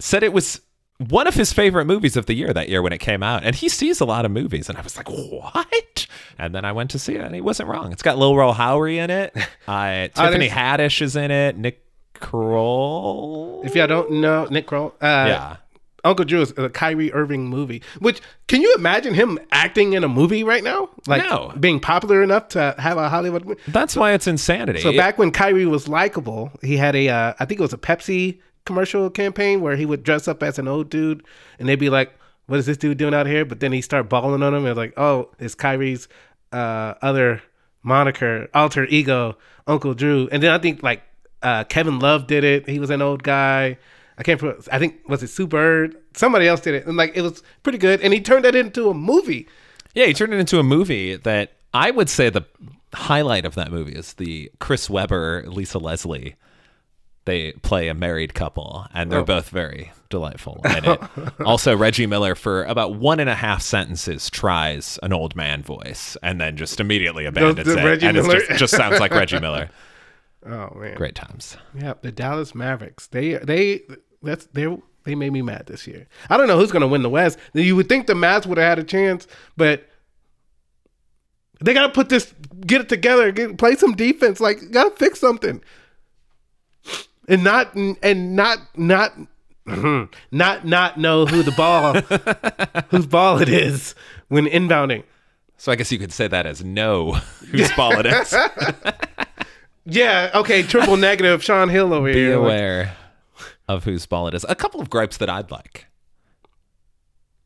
said 0.00 0.22
it 0.22 0.32
was 0.32 0.60
one 1.08 1.26
of 1.26 1.34
his 1.34 1.50
favorite 1.52 1.86
movies 1.86 2.14
of 2.16 2.26
the 2.26 2.34
year 2.34 2.52
that 2.52 2.68
year 2.68 2.82
when 2.82 2.92
it 2.92 2.98
came 2.98 3.22
out. 3.22 3.42
And 3.42 3.54
he 3.56 3.70
sees 3.70 4.00
a 4.00 4.04
lot 4.04 4.24
of 4.26 4.30
movies. 4.30 4.68
And 4.68 4.76
I 4.76 4.82
was 4.82 4.98
like, 4.98 5.08
what? 5.08 6.06
And 6.38 6.54
then 6.54 6.66
I 6.66 6.72
went 6.72 6.90
to 6.90 6.98
see 6.98 7.14
it 7.14 7.22
and 7.22 7.34
he 7.34 7.40
wasn't 7.40 7.70
wrong. 7.70 7.90
It's 7.92 8.02
got 8.02 8.18
Lil 8.18 8.36
Rel 8.36 8.52
Howery 8.54 8.96
in 8.96 9.08
it. 9.10 9.34
Uh, 9.68 10.08
Tiffany 10.08 10.48
Haddish 10.48 11.00
is 11.00 11.14
in 11.14 11.30
it. 11.30 11.56
Nick 11.56 11.84
Kroll. 12.20 13.62
If 13.64 13.74
y'all 13.74 13.86
don't 13.86 14.10
know, 14.12 14.46
Nick 14.50 14.66
Kroll. 14.66 14.94
Uh, 15.00 15.06
yeah. 15.28 15.56
Uncle 16.02 16.24
Drew 16.24 16.40
is 16.40 16.54
a 16.56 16.70
Kyrie 16.70 17.12
Irving 17.12 17.46
movie. 17.48 17.82
Which 17.98 18.22
can 18.48 18.62
you 18.62 18.74
imagine 18.74 19.12
him 19.12 19.38
acting 19.52 19.92
in 19.92 20.02
a 20.02 20.08
movie 20.08 20.42
right 20.42 20.64
now? 20.64 20.88
Like 21.06 21.22
No. 21.24 21.52
being 21.60 21.78
popular 21.78 22.22
enough 22.22 22.48
to 22.48 22.74
have 22.78 22.96
a 22.96 23.10
Hollywood. 23.10 23.44
movie? 23.44 23.60
That's 23.68 23.94
why 23.96 24.12
it's 24.12 24.26
insanity. 24.26 24.80
So 24.80 24.96
back 24.96 25.18
when 25.18 25.30
Kyrie 25.30 25.66
was 25.66 25.88
likable, 25.88 26.52
he 26.62 26.78
had 26.78 26.96
a 26.96 27.08
uh, 27.10 27.34
I 27.38 27.44
think 27.44 27.60
it 27.60 27.62
was 27.62 27.74
a 27.74 27.78
Pepsi 27.78 28.40
commercial 28.64 29.10
campaign 29.10 29.60
where 29.60 29.76
he 29.76 29.84
would 29.84 30.02
dress 30.02 30.26
up 30.26 30.42
as 30.42 30.58
an 30.58 30.68
old 30.68 30.88
dude, 30.88 31.22
and 31.58 31.68
they'd 31.68 31.74
be 31.76 31.90
like, 31.90 32.14
"What 32.46 32.58
is 32.58 32.64
this 32.66 32.78
dude 32.78 32.96
doing 32.96 33.12
out 33.12 33.26
here?" 33.26 33.44
But 33.44 33.60
then 33.60 33.72
he 33.72 33.82
start 33.82 34.08
balling 34.08 34.42
on 34.42 34.54
him, 34.54 34.64
and 34.64 34.76
like, 34.78 34.94
"Oh, 34.96 35.28
it's 35.38 35.54
Kyrie's 35.54 36.08
uh, 36.50 36.94
other 37.02 37.42
moniker, 37.82 38.48
alter 38.54 38.84
ego, 38.86 39.36
Uncle 39.66 39.92
Drew." 39.92 40.30
And 40.32 40.42
then 40.42 40.50
I 40.50 40.56
think 40.58 40.82
like 40.82 41.02
uh, 41.42 41.64
Kevin 41.64 41.98
Love 41.98 42.26
did 42.26 42.44
it. 42.44 42.68
He 42.68 42.78
was 42.78 42.90
an 42.90 43.02
old 43.02 43.22
guy. 43.22 43.78
I 44.18 44.22
can't. 44.22 44.38
pro- 44.38 44.58
I 44.70 44.78
think 44.78 45.00
was 45.08 45.22
it 45.22 45.28
Sue 45.28 45.46
Bird? 45.46 45.96
Somebody 46.14 46.46
else 46.46 46.60
did 46.60 46.74
it, 46.74 46.86
and 46.86 46.96
like 46.96 47.12
it 47.16 47.22
was 47.22 47.42
pretty 47.62 47.78
good. 47.78 48.00
And 48.02 48.12
he 48.12 48.20
turned 48.20 48.44
that 48.44 48.54
into 48.54 48.90
a 48.90 48.94
movie. 48.94 49.48
Yeah, 49.94 50.06
he 50.06 50.12
turned 50.14 50.34
it 50.34 50.38
into 50.38 50.58
a 50.58 50.62
movie 50.62 51.16
that 51.16 51.52
I 51.72 51.90
would 51.90 52.08
say 52.10 52.28
the 52.30 52.44
highlight 52.92 53.44
of 53.44 53.54
that 53.54 53.70
movie 53.70 53.92
is 53.92 54.14
the 54.14 54.50
Chris 54.58 54.90
Webber, 54.90 55.44
Lisa 55.46 55.78
Leslie. 55.78 56.36
They 57.26 57.52
play 57.52 57.88
a 57.88 57.94
married 57.94 58.34
couple, 58.34 58.86
and 58.94 59.12
they're 59.12 59.22
both 59.22 59.50
very 59.50 59.92
delightful 60.08 60.60
in 60.76 60.84
it. 60.84 61.00
also, 61.44 61.76
Reggie 61.76 62.06
Miller, 62.06 62.34
for 62.34 62.64
about 62.64 62.94
one 62.94 63.20
and 63.20 63.28
a 63.28 63.34
half 63.34 63.62
sentences, 63.62 64.30
tries 64.30 64.98
an 65.02 65.12
old 65.12 65.36
man 65.36 65.62
voice 65.62 66.16
and 66.22 66.40
then 66.40 66.56
just 66.56 66.80
immediately 66.80 67.26
abandons 67.26 67.66
the 67.68 67.78
it. 67.78 67.84
Reggie 67.84 68.06
and 68.06 68.16
Miller? 68.16 68.40
just, 68.40 68.58
just 68.58 68.76
sounds 68.76 68.98
like 69.00 69.12
Reggie 69.12 69.38
Miller. 69.38 69.70
Oh 70.46 70.74
man, 70.74 70.94
Great 70.96 71.14
times. 71.14 71.56
Yeah, 71.74 71.94
the 72.00 72.10
Dallas 72.10 72.54
Mavericks. 72.54 73.06
They 73.08 73.34
they 73.34 73.82
that's 74.22 74.46
they 74.46 74.74
they 75.04 75.14
made 75.14 75.32
me 75.32 75.42
mad 75.42 75.66
this 75.66 75.86
year. 75.86 76.06
I 76.28 76.36
don't 76.36 76.46
know 76.46 76.58
who's 76.58 76.72
gonna 76.72 76.86
win 76.86 77.02
the 77.02 77.10
West. 77.10 77.38
You 77.52 77.76
would 77.76 77.88
think 77.88 78.06
the 78.06 78.14
Mavs 78.14 78.46
would 78.46 78.58
have 78.58 78.68
had 78.68 78.78
a 78.78 78.84
chance, 78.84 79.26
but 79.56 79.86
they 81.60 81.74
gotta 81.74 81.92
put 81.92 82.08
this 82.08 82.32
get 82.66 82.80
it 82.80 82.88
together, 82.88 83.30
get 83.32 83.58
play 83.58 83.74
some 83.76 83.94
defense. 83.94 84.40
Like 84.40 84.70
gotta 84.70 84.90
fix 84.96 85.20
something. 85.20 85.62
And 87.28 87.44
not 87.44 87.74
and 87.74 88.34
not 88.34 88.58
not 88.76 89.12
not 90.30 90.66
not 90.66 90.98
know 90.98 91.26
who 91.26 91.42
the 91.42 91.52
ball 91.52 91.94
whose 92.90 93.06
ball 93.06 93.40
it 93.42 93.48
is 93.48 93.94
when 94.28 94.46
inbounding. 94.46 95.04
So 95.58 95.70
I 95.70 95.76
guess 95.76 95.92
you 95.92 95.98
could 95.98 96.12
say 96.12 96.26
that 96.28 96.46
as 96.46 96.64
no 96.64 97.12
whose 97.12 97.70
ball 97.72 97.92
it 97.98 98.06
is. 98.06 98.34
Yeah, 99.90 100.30
okay, 100.34 100.62
triple 100.62 100.96
negative 101.08 101.42
Sean 101.42 101.68
Hill 101.68 101.92
over 101.92 102.08
here. 102.08 102.30
Be 102.30 102.32
aware 102.32 102.96
of 103.68 103.84
whose 103.84 104.06
ball 104.06 104.26
it 104.28 104.34
is. 104.34 104.44
A 104.48 104.54
couple 104.54 104.80
of 104.80 104.90
gripes 104.90 105.16
that 105.18 105.28
I'd 105.30 105.50
like. 105.50 105.86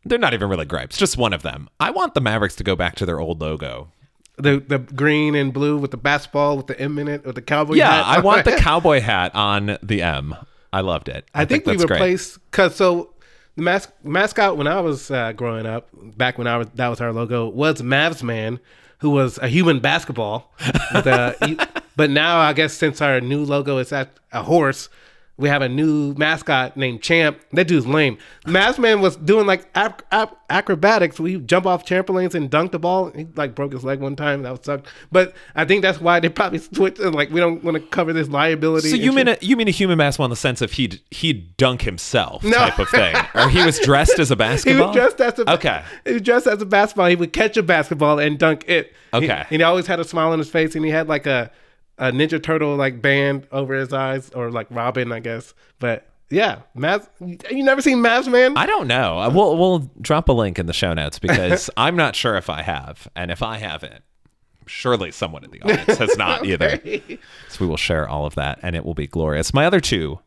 They're 0.04 0.18
not 0.18 0.34
even 0.34 0.48
really 0.50 0.66
gripes, 0.66 0.98
just 0.98 1.16
one 1.16 1.32
of 1.32 1.42
them. 1.42 1.68
I 1.80 1.90
want 1.90 2.12
the 2.14 2.20
Mavericks 2.20 2.56
to 2.56 2.64
go 2.64 2.76
back 2.76 2.94
to 2.96 3.06
their 3.06 3.18
old 3.20 3.40
logo. 3.40 3.90
The 4.36 4.58
the 4.58 4.78
green 4.80 5.34
and 5.34 5.52
blue 5.52 5.78
with 5.78 5.92
the 5.92 5.96
basketball 5.96 6.56
with 6.56 6.66
the 6.66 6.78
M 6.78 6.98
in 6.98 7.08
it 7.08 7.24
with 7.24 7.36
the 7.36 7.42
cowboy 7.42 7.74
Yeah, 7.74 7.90
hat. 7.90 8.18
I 8.18 8.20
want 8.20 8.44
the 8.44 8.52
cowboy 8.58 9.00
hat 9.00 9.34
on 9.34 9.78
the 9.82 10.02
M. 10.02 10.34
I 10.72 10.80
loved 10.80 11.08
it. 11.08 11.24
I, 11.32 11.44
think, 11.44 11.64
we 11.66 11.72
that's 11.72 11.84
great. 11.84 12.00
replaced 12.00 12.38
because 12.50 12.74
so 12.74 13.14
the 13.54 13.62
mas- 13.62 13.86
mascot 14.02 14.56
when 14.56 14.66
I 14.66 14.80
was 14.80 15.08
uh, 15.10 15.32
growing 15.32 15.66
up, 15.66 15.88
back 15.94 16.36
when 16.36 16.48
I 16.48 16.56
was 16.58 16.66
that 16.74 16.88
was 16.88 17.00
our 17.00 17.12
logo 17.12 17.48
was 17.48 17.80
Mavs 17.80 18.24
Man, 18.24 18.58
who 18.98 19.10
was 19.10 19.38
a 19.38 19.46
human 19.46 19.78
basketball. 19.78 20.52
with, 20.92 21.06
uh, 21.06 21.34
you- 21.46 21.56
but 21.96 22.10
now 22.10 22.38
I 22.38 22.52
guess 22.52 22.72
since 22.74 23.00
our 23.00 23.20
new 23.20 23.44
logo 23.44 23.78
is 23.78 23.92
at 23.92 24.10
a 24.32 24.42
horse, 24.42 24.88
we 25.36 25.48
have 25.48 25.62
a 25.62 25.68
new 25.68 26.14
mascot 26.14 26.76
named 26.76 27.02
Champ. 27.02 27.40
That 27.54 27.66
dude's 27.66 27.88
lame. 27.88 28.18
Mavs 28.46 28.78
Man 28.78 29.00
was 29.00 29.16
doing 29.16 29.46
like 29.46 29.66
ac- 29.76 29.94
ac- 30.12 30.30
acrobatics. 30.48 31.18
We 31.18 31.38
jump 31.38 31.66
off 31.66 31.84
trampolines 31.84 32.36
and 32.36 32.48
dunk 32.48 32.70
the 32.70 32.78
ball. 32.78 33.10
He 33.10 33.26
like 33.34 33.56
broke 33.56 33.72
his 33.72 33.82
leg 33.82 33.98
one 33.98 34.14
time. 34.14 34.42
That 34.44 34.50
was 34.52 34.60
sucked. 34.62 34.86
But 35.10 35.34
I 35.56 35.64
think 35.64 35.82
that's 35.82 36.00
why 36.00 36.20
they 36.20 36.28
probably 36.28 36.60
switched. 36.60 37.00
and, 37.00 37.16
Like 37.16 37.30
we 37.30 37.40
don't 37.40 37.64
want 37.64 37.74
to 37.76 37.80
cover 37.80 38.12
this 38.12 38.28
liability. 38.28 38.90
So 38.90 38.94
you 38.96 39.12
mean 39.12 39.26
a, 39.26 39.36
you 39.40 39.56
mean 39.56 39.66
a 39.66 39.72
human 39.72 39.98
basketball 39.98 40.26
in 40.26 40.30
the 40.30 40.36
sense 40.36 40.62
of 40.62 40.70
he'd 40.70 41.00
he'd 41.10 41.56
dunk 41.56 41.82
himself 41.82 42.44
No. 42.44 42.56
type 42.56 42.78
of 42.78 42.88
thing, 42.90 43.16
or 43.34 43.48
he 43.48 43.64
was 43.64 43.80
dressed 43.80 44.20
as 44.20 44.30
a 44.30 44.34
He 44.36 44.38
basketball? 44.38 44.86
was 44.88 44.94
dressed 44.96 45.20
as 45.20 45.38
a 45.40 45.50
Okay. 45.54 45.82
He 46.04 46.12
was 46.12 46.22
dressed 46.22 46.46
as 46.46 46.62
a 46.62 46.66
basketball. 46.66 47.06
He 47.08 47.16
would 47.16 47.32
catch 47.32 47.56
a 47.56 47.62
basketball 47.64 48.20
and 48.20 48.38
dunk 48.38 48.64
it. 48.68 48.86
He- 49.12 49.16
Okay. 49.18 49.44
and 49.50 49.60
he 49.60 49.62
always 49.64 49.88
had 49.88 49.98
a 49.98 50.04
smile 50.04 50.30
on 50.30 50.38
his 50.38 50.48
face, 50.48 50.76
and 50.76 50.84
he 50.84 50.92
had 50.92 51.08
like 51.08 51.26
a 51.26 51.50
a 51.98 52.10
Ninja 52.12 52.42
Turtle 52.42 52.76
like 52.76 53.00
band 53.02 53.46
over 53.52 53.74
his 53.74 53.92
eyes, 53.92 54.30
or 54.30 54.50
like 54.50 54.66
Robin, 54.70 55.12
I 55.12 55.20
guess. 55.20 55.54
But 55.78 56.06
yeah, 56.30 56.60
Mavs. 56.76 57.08
You 57.50 57.62
never 57.62 57.80
seen 57.82 57.98
Mavs, 57.98 58.30
man? 58.30 58.56
I 58.56 58.66
don't 58.66 58.86
know. 58.88 59.18
Uh, 59.18 59.30
We'll 59.30 59.56
we'll 59.56 59.90
drop 60.00 60.28
a 60.28 60.32
link 60.32 60.58
in 60.58 60.66
the 60.66 60.72
show 60.72 60.92
notes 60.94 61.18
because 61.18 61.70
I'm 61.76 61.96
not 61.96 62.16
sure 62.16 62.36
if 62.36 62.48
I 62.50 62.62
have, 62.62 63.06
and 63.14 63.30
if 63.30 63.42
I 63.42 63.58
haven't, 63.58 64.02
surely 64.66 65.12
someone 65.12 65.44
in 65.44 65.50
the 65.50 65.62
audience 65.62 65.98
has 65.98 66.16
not 66.16 66.44
either. 66.46 66.80
So 67.50 67.58
we 67.60 67.66
will 67.66 67.76
share 67.76 68.08
all 68.08 68.26
of 68.26 68.34
that, 68.36 68.58
and 68.62 68.74
it 68.74 68.84
will 68.84 68.94
be 68.94 69.06
glorious. 69.06 69.52
My 69.54 69.66
other 69.66 69.80
two 69.80 70.18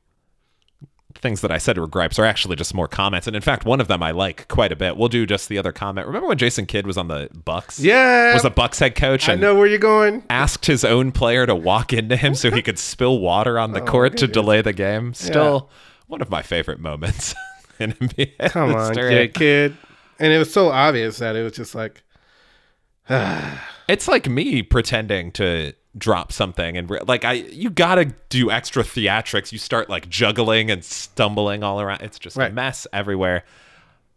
things 1.18 1.42
that 1.42 1.52
I 1.52 1.58
said 1.58 1.78
were 1.78 1.88
gripes 1.88 2.18
are 2.20 2.26
actually 2.26 2.56
just 2.56 2.74
more 2.74 2.88
comments, 2.88 3.28
and 3.28 3.36
in 3.36 3.42
fact, 3.42 3.66
one 3.66 3.82
of 3.82 3.88
them 3.88 4.02
I 4.04 4.12
like 4.12 4.48
quite 4.48 4.72
a 4.72 4.76
bit. 4.76 4.98
We'll 4.98 5.10
do 5.10 5.26
just 5.26 5.50
the 5.50 5.58
other 5.58 5.72
comment. 5.72 6.08
Remember 6.08 6.28
when 6.28 6.38
Jason 6.38 6.66
Kidd 6.66 6.88
was 6.88 6.98
on 6.98 7.08
the 7.08 7.30
Bucks? 7.46 7.80
Yeah. 7.80 8.34
was 8.34 8.46
a 8.46 8.50
Bucks 8.50 8.80
head 8.80 8.96
coach 8.96 9.28
I 9.28 9.34
and 9.34 9.42
know 9.42 9.56
where 9.56 9.68
you're 9.68 9.80
going. 9.80 10.24
asked 10.30 10.66
his 10.66 10.84
own 10.86 11.12
player 11.12 11.46
to 11.46 11.56
walk 11.56 11.94
into 11.94 12.16
him 12.16 12.36
so 12.36 12.52
he 12.52 12.62
could 12.62 12.80
spill 12.80 13.20
water 13.20 13.58
on 13.60 13.72
the 13.72 13.82
oh, 13.84 13.86
court 13.86 14.18
to 14.18 14.28
delay 14.28 14.62
the 14.62 14.74
game. 14.74 15.14
Still 15.14 15.70
one 16.08 16.22
of 16.22 16.30
my 16.30 16.42
favorite 16.42 16.80
moments 16.80 17.36
in 17.80 17.94
NBA. 17.94 18.50
Come 18.52 18.74
on, 18.76 18.90
history. 18.96 19.10
kid, 19.10 19.34
kid. 19.34 19.78
And 20.20 20.34
it 20.34 20.38
was 20.38 20.52
so 20.52 20.70
obvious 20.70 21.18
that 21.20 21.36
it 21.36 21.44
was 21.44 21.54
just 21.54 21.76
like, 21.76 22.04
It's 23.88 24.08
like 24.08 24.28
me 24.28 24.64
pretending 24.64 25.32
to 25.34 25.74
drop 25.98 26.32
something 26.32 26.78
and 26.78 26.90
re- 26.90 27.00
like 27.08 27.26
I 27.26 27.34
you 27.34 27.70
got 27.70 27.96
to 27.96 28.06
do 28.30 28.52
extra 28.52 28.84
theatrics. 28.84 29.52
You 29.52 29.58
start 29.58 29.90
like 29.90 30.10
juggling 30.10 30.70
and 30.70 30.84
stumbling 30.84 31.64
all 31.64 31.82
around. 31.82 32.02
It's 32.02 32.20
just 32.20 32.38
a 32.38 32.50
mess 32.50 32.88
everywhere. 32.94 33.44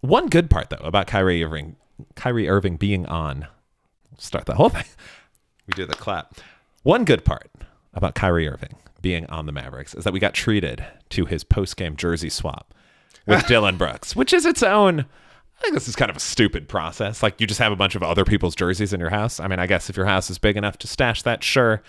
One 0.01 0.29
good 0.29 0.51
part 0.51 0.71
though 0.71 0.85
about 0.85 1.07
Kyrie 1.07 1.43
Irving 1.45 1.77
Kyrie 2.15 2.49
Irving 2.49 2.77
being 2.77 3.07
on 3.07 3.47
start 4.19 4.47
the 4.47 4.55
whole 4.55 4.69
thing. 4.69 4.85
We 5.67 5.75
do 5.75 5.87
the 5.87 5.95
clap. 5.95 6.35
One 6.83 7.05
good 7.05 7.25
part 7.25 7.49
about 7.95 8.17
Kyrie 8.17 8.49
Irving 8.49 8.75
being 9.01 9.25
on 9.27 9.47
the 9.47 9.53
Mavericks 9.53 9.95
is 9.95 10.03
that 10.03 10.13
we 10.13 10.19
got 10.19 10.35
treated 10.35 10.85
to 11.11 11.27
his 11.27 11.45
post-game 11.45 11.95
jersey 11.95 12.29
swap 12.29 12.75
with 13.25 13.47
Dillon 13.49 13.77
Brooks, 13.77 14.17
which 14.17 14.33
is 14.33 14.45
its 14.45 14.65
own 14.65 15.07
I 15.61 15.65
think 15.65 15.75
this 15.75 15.89
is 15.89 15.97
kind 15.97 16.11
of 16.11 16.17
a 16.17 16.21
stupid 16.21 16.69
process. 16.69 17.23
Like 17.23 17.41
you 17.41 17.47
just 17.47 17.61
have 17.61 17.73
a 17.73 17.77
bunch 17.77 17.95
of 17.95 18.03
other 18.03 18.25
people's 18.25 18.55
jerseys 18.55 18.95
in 18.95 19.01
your 19.01 19.11
house. 19.11 19.39
I 19.41 19.47
mean, 19.47 19.59
I 19.59 19.67
guess 19.67 19.91
if 19.91 19.97
your 19.97 20.07
house 20.07 20.31
is 20.31 20.39
big 20.39 20.57
enough 20.57 20.79
to 20.79 20.87
stash 20.87 21.23
that, 21.23 21.45
sure, 21.45 21.83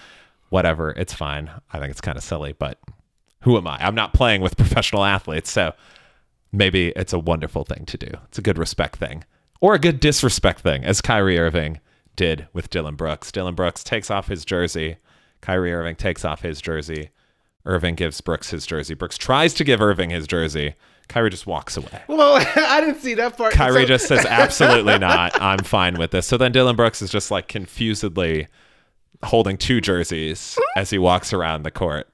whatever, 0.50 0.92
it's 0.92 1.14
fine. 1.14 1.50
I 1.72 1.80
think 1.80 1.92
it's 1.92 2.02
kind 2.02 2.18
of 2.18 2.24
silly, 2.24 2.54
but 2.54 2.80
who 3.42 3.58
am 3.58 3.68
I? 3.68 3.78
I'm 3.80 3.96
not 3.96 4.14
playing 4.14 4.42
with 4.42 4.58
professional 4.58 5.06
athletes, 5.06 5.50
so 5.50 5.74
maybe 6.52 6.90
it's 6.90 7.14
a 7.14 7.20
wonderful 7.20 7.64
thing 7.64 7.86
to 7.86 7.98
do. 7.98 8.10
It's 8.26 8.38
a 8.38 8.42
good 8.44 8.58
respect 8.58 8.98
thing 8.98 9.24
or 9.62 9.76
a 9.76 9.80
good 9.80 10.00
disrespect 10.00 10.60
thing, 10.60 10.84
as 10.84 11.02
Kyrie 11.02 11.40
Irving 11.40 11.80
did 12.16 12.48
with 12.52 12.70
Dillon 12.70 12.96
Brooks. 12.96 13.32
Dillon 13.32 13.56
Brooks 13.56 13.84
takes 13.84 14.12
off 14.12 14.28
his 14.28 14.44
jersey. 14.44 14.98
Kyrie 15.40 15.74
Irving 15.74 15.96
takes 15.96 16.26
off 16.26 16.42
his 16.42 16.60
jersey. 16.60 17.12
Irving 17.66 17.96
gives 17.96 18.20
Brooks 18.22 18.50
his 18.50 18.66
jersey. 18.66 18.96
Brooks 18.96 19.18
tries 19.18 19.54
to 19.54 19.64
give 19.64 19.80
Irving 19.80 20.10
his 20.10 20.28
jersey. 20.28 20.76
Kyrie 21.12 21.30
just 21.30 21.46
walks 21.46 21.76
away. 21.78 22.02
Well, 22.08 22.36
I 22.56 22.80
didn't 22.82 23.02
see 23.02 23.14
that 23.16 23.38
part. 23.38 23.54
Kyrie 23.54 23.82
So- 23.84 23.88
just 23.88 24.08
says, 24.08 24.26
absolutely 24.30 24.98
not. 24.98 25.40
I'm 25.42 25.60
fine 25.60 25.96
with 26.00 26.12
this. 26.12 26.26
So 26.26 26.38
then 26.38 26.52
Dillon 26.54 26.76
Brooks 26.78 27.02
is 27.02 27.10
just 27.10 27.32
like 27.32 27.48
confusedly 27.48 28.48
holding 29.24 29.58
two 29.58 29.82
jerseys 29.82 30.58
as 30.76 30.90
he 30.90 30.98
walks 30.98 31.34
around 31.34 31.64
the 31.64 31.72
court. 31.72 32.08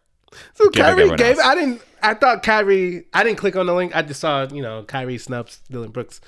So 0.55 0.69
Kyrie 0.71 1.15
gave. 1.15 1.37
else. 1.37 1.45
I 1.45 1.55
didn't. 1.55 1.81
I 2.01 2.13
thought 2.15 2.43
Kyrie. 2.43 3.05
I 3.13 3.23
didn't 3.23 3.37
click 3.37 3.55
on 3.55 3.65
the 3.65 3.73
link. 3.73 3.95
I 3.95 4.01
just 4.01 4.19
saw 4.19 4.47
you 4.51 4.61
know 4.61 4.83
Kyrie 4.83 5.17
snubs 5.17 5.61
Dillon 5.69 5.91
Brooks 5.91 6.19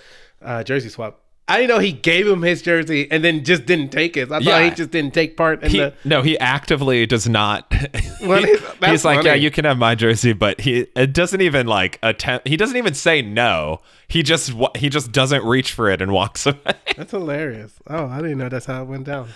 uh, 0.41 0.63
jersey 0.63 0.89
swap. 0.89 1.21
I 1.49 1.57
didn't 1.57 1.69
know 1.69 1.79
he 1.79 1.91
gave 1.91 2.27
him 2.27 2.41
his 2.43 2.61
jersey 2.61 3.07
and 3.11 3.23
then 3.23 3.43
just 3.43 3.65
didn't 3.65 3.89
take 3.89 4.15
it. 4.15 4.25
I 4.31 4.35
thought 4.39 4.43
Yeah. 4.43 4.63
he 4.63 4.71
just 4.71 4.91
didn't 4.91 5.13
take 5.13 5.35
part 5.35 5.63
in 5.63 5.71
He, 5.71 5.79
the. 5.79 5.93
no, 6.05 6.21
he 6.21 6.37
actively 6.39 7.05
does 7.05 7.27
not. 7.27 7.73
Well, 8.21 8.43
he- 8.43 8.57
he's 8.85 9.05
like, 9.05 9.19
funny. 9.19 9.29
yeah, 9.29 9.33
you 9.35 9.49
can 9.49 9.63
have 9.63 9.77
my 9.77 9.95
jersey, 9.95 10.33
but 10.33 10.59
he 10.59 10.87
it 10.93 11.13
doesn't 11.13 11.39
even 11.39 11.67
like 11.67 11.99
attempt. 12.03 12.49
He 12.49 12.57
doesn't 12.57 12.75
even 12.75 12.93
say 12.93 13.21
no. 13.21 13.79
He 14.09 14.23
just 14.23 14.51
he 14.75 14.89
just 14.89 15.13
doesn't 15.13 15.45
reach 15.45 15.71
for 15.71 15.89
it 15.89 16.01
and 16.01 16.11
walks 16.11 16.45
away. 16.45 16.57
That's 16.97 17.11
hilarious. 17.11 17.75
Oh, 17.87 18.07
I 18.07 18.17
didn't 18.21 18.37
know 18.39 18.49
that's 18.49 18.65
how 18.65 18.81
it 18.81 18.87
went 18.89 19.05
down. 19.05 19.29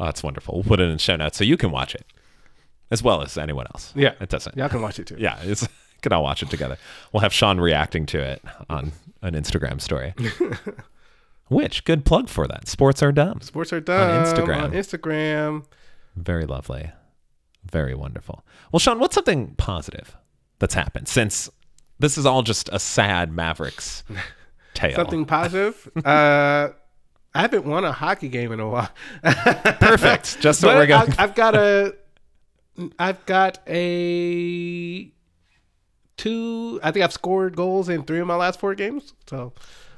Oh, 0.00 0.06
that's 0.06 0.22
wonderful. 0.22 0.54
We'll 0.54 0.64
put 0.64 0.80
it 0.80 0.84
in 0.88 0.96
show 0.96 1.16
notes 1.16 1.36
so 1.36 1.44
you 1.44 1.58
can 1.58 1.70
watch 1.70 1.94
it 1.94 2.06
as 2.90 3.02
well 3.02 3.20
as 3.20 3.36
anyone 3.36 3.66
else. 3.74 3.92
Yeah, 3.94 4.14
it 4.22 4.30
doesn't. 4.30 4.56
Y'all 4.56 4.70
can 4.70 4.80
watch 4.80 4.98
it 4.98 5.06
too. 5.06 5.16
Yeah, 5.18 5.38
it's 5.42 5.68
can 6.00 6.12
all 6.14 6.22
watch 6.22 6.42
it 6.42 6.48
together. 6.48 6.78
We'll 7.12 7.20
have 7.20 7.32
Sean 7.34 7.60
reacting 7.60 8.06
to 8.06 8.18
it 8.20 8.42
on 8.70 8.92
an 9.20 9.34
Instagram 9.34 9.82
story. 9.82 10.14
Which 11.48 11.84
good 11.84 12.04
plug 12.04 12.28
for 12.28 12.46
that. 12.46 12.68
Sports 12.68 13.02
are 13.02 13.12
dumb. 13.12 13.40
Sports 13.42 13.72
are 13.72 13.80
done 13.80 14.24
Instagram. 14.24 14.62
On 14.62 14.72
Instagram. 14.72 15.64
Very 16.16 16.46
lovely. 16.46 16.90
Very 17.70 17.94
wonderful. 17.94 18.44
Well, 18.72 18.80
Sean, 18.80 18.98
what's 18.98 19.14
something 19.14 19.54
positive 19.56 20.16
that's 20.58 20.74
happened 20.74 21.08
since 21.08 21.50
this 21.98 22.16
is 22.18 22.26
all 22.26 22.42
just 22.42 22.68
a 22.72 22.78
sad 22.78 23.32
Mavericks 23.32 24.04
tale? 24.74 24.96
Something 24.96 25.24
positive. 25.24 25.90
uh, 26.04 26.68
I 27.34 27.40
haven't 27.40 27.64
won 27.66 27.84
a 27.84 27.92
hockey 27.92 28.28
game 28.28 28.52
in 28.52 28.60
a 28.60 28.68
while. 28.68 28.90
perfect. 29.22 30.38
Just 30.40 30.62
what 30.62 30.76
we're 30.76 30.86
going. 30.86 31.12
I've 31.18 31.34
got 31.34 31.56
a, 31.56 31.96
I've 32.96 33.26
got 33.26 33.58
a 33.66 35.10
two. 36.16 36.78
I 36.80 36.92
think 36.92 37.04
I've 37.04 37.12
scored 37.12 37.56
goals 37.56 37.88
in 37.88 38.04
three 38.04 38.20
of 38.20 38.28
my 38.28 38.36
last 38.36 38.60
four 38.60 38.76
games. 38.76 39.14
So 39.28 39.52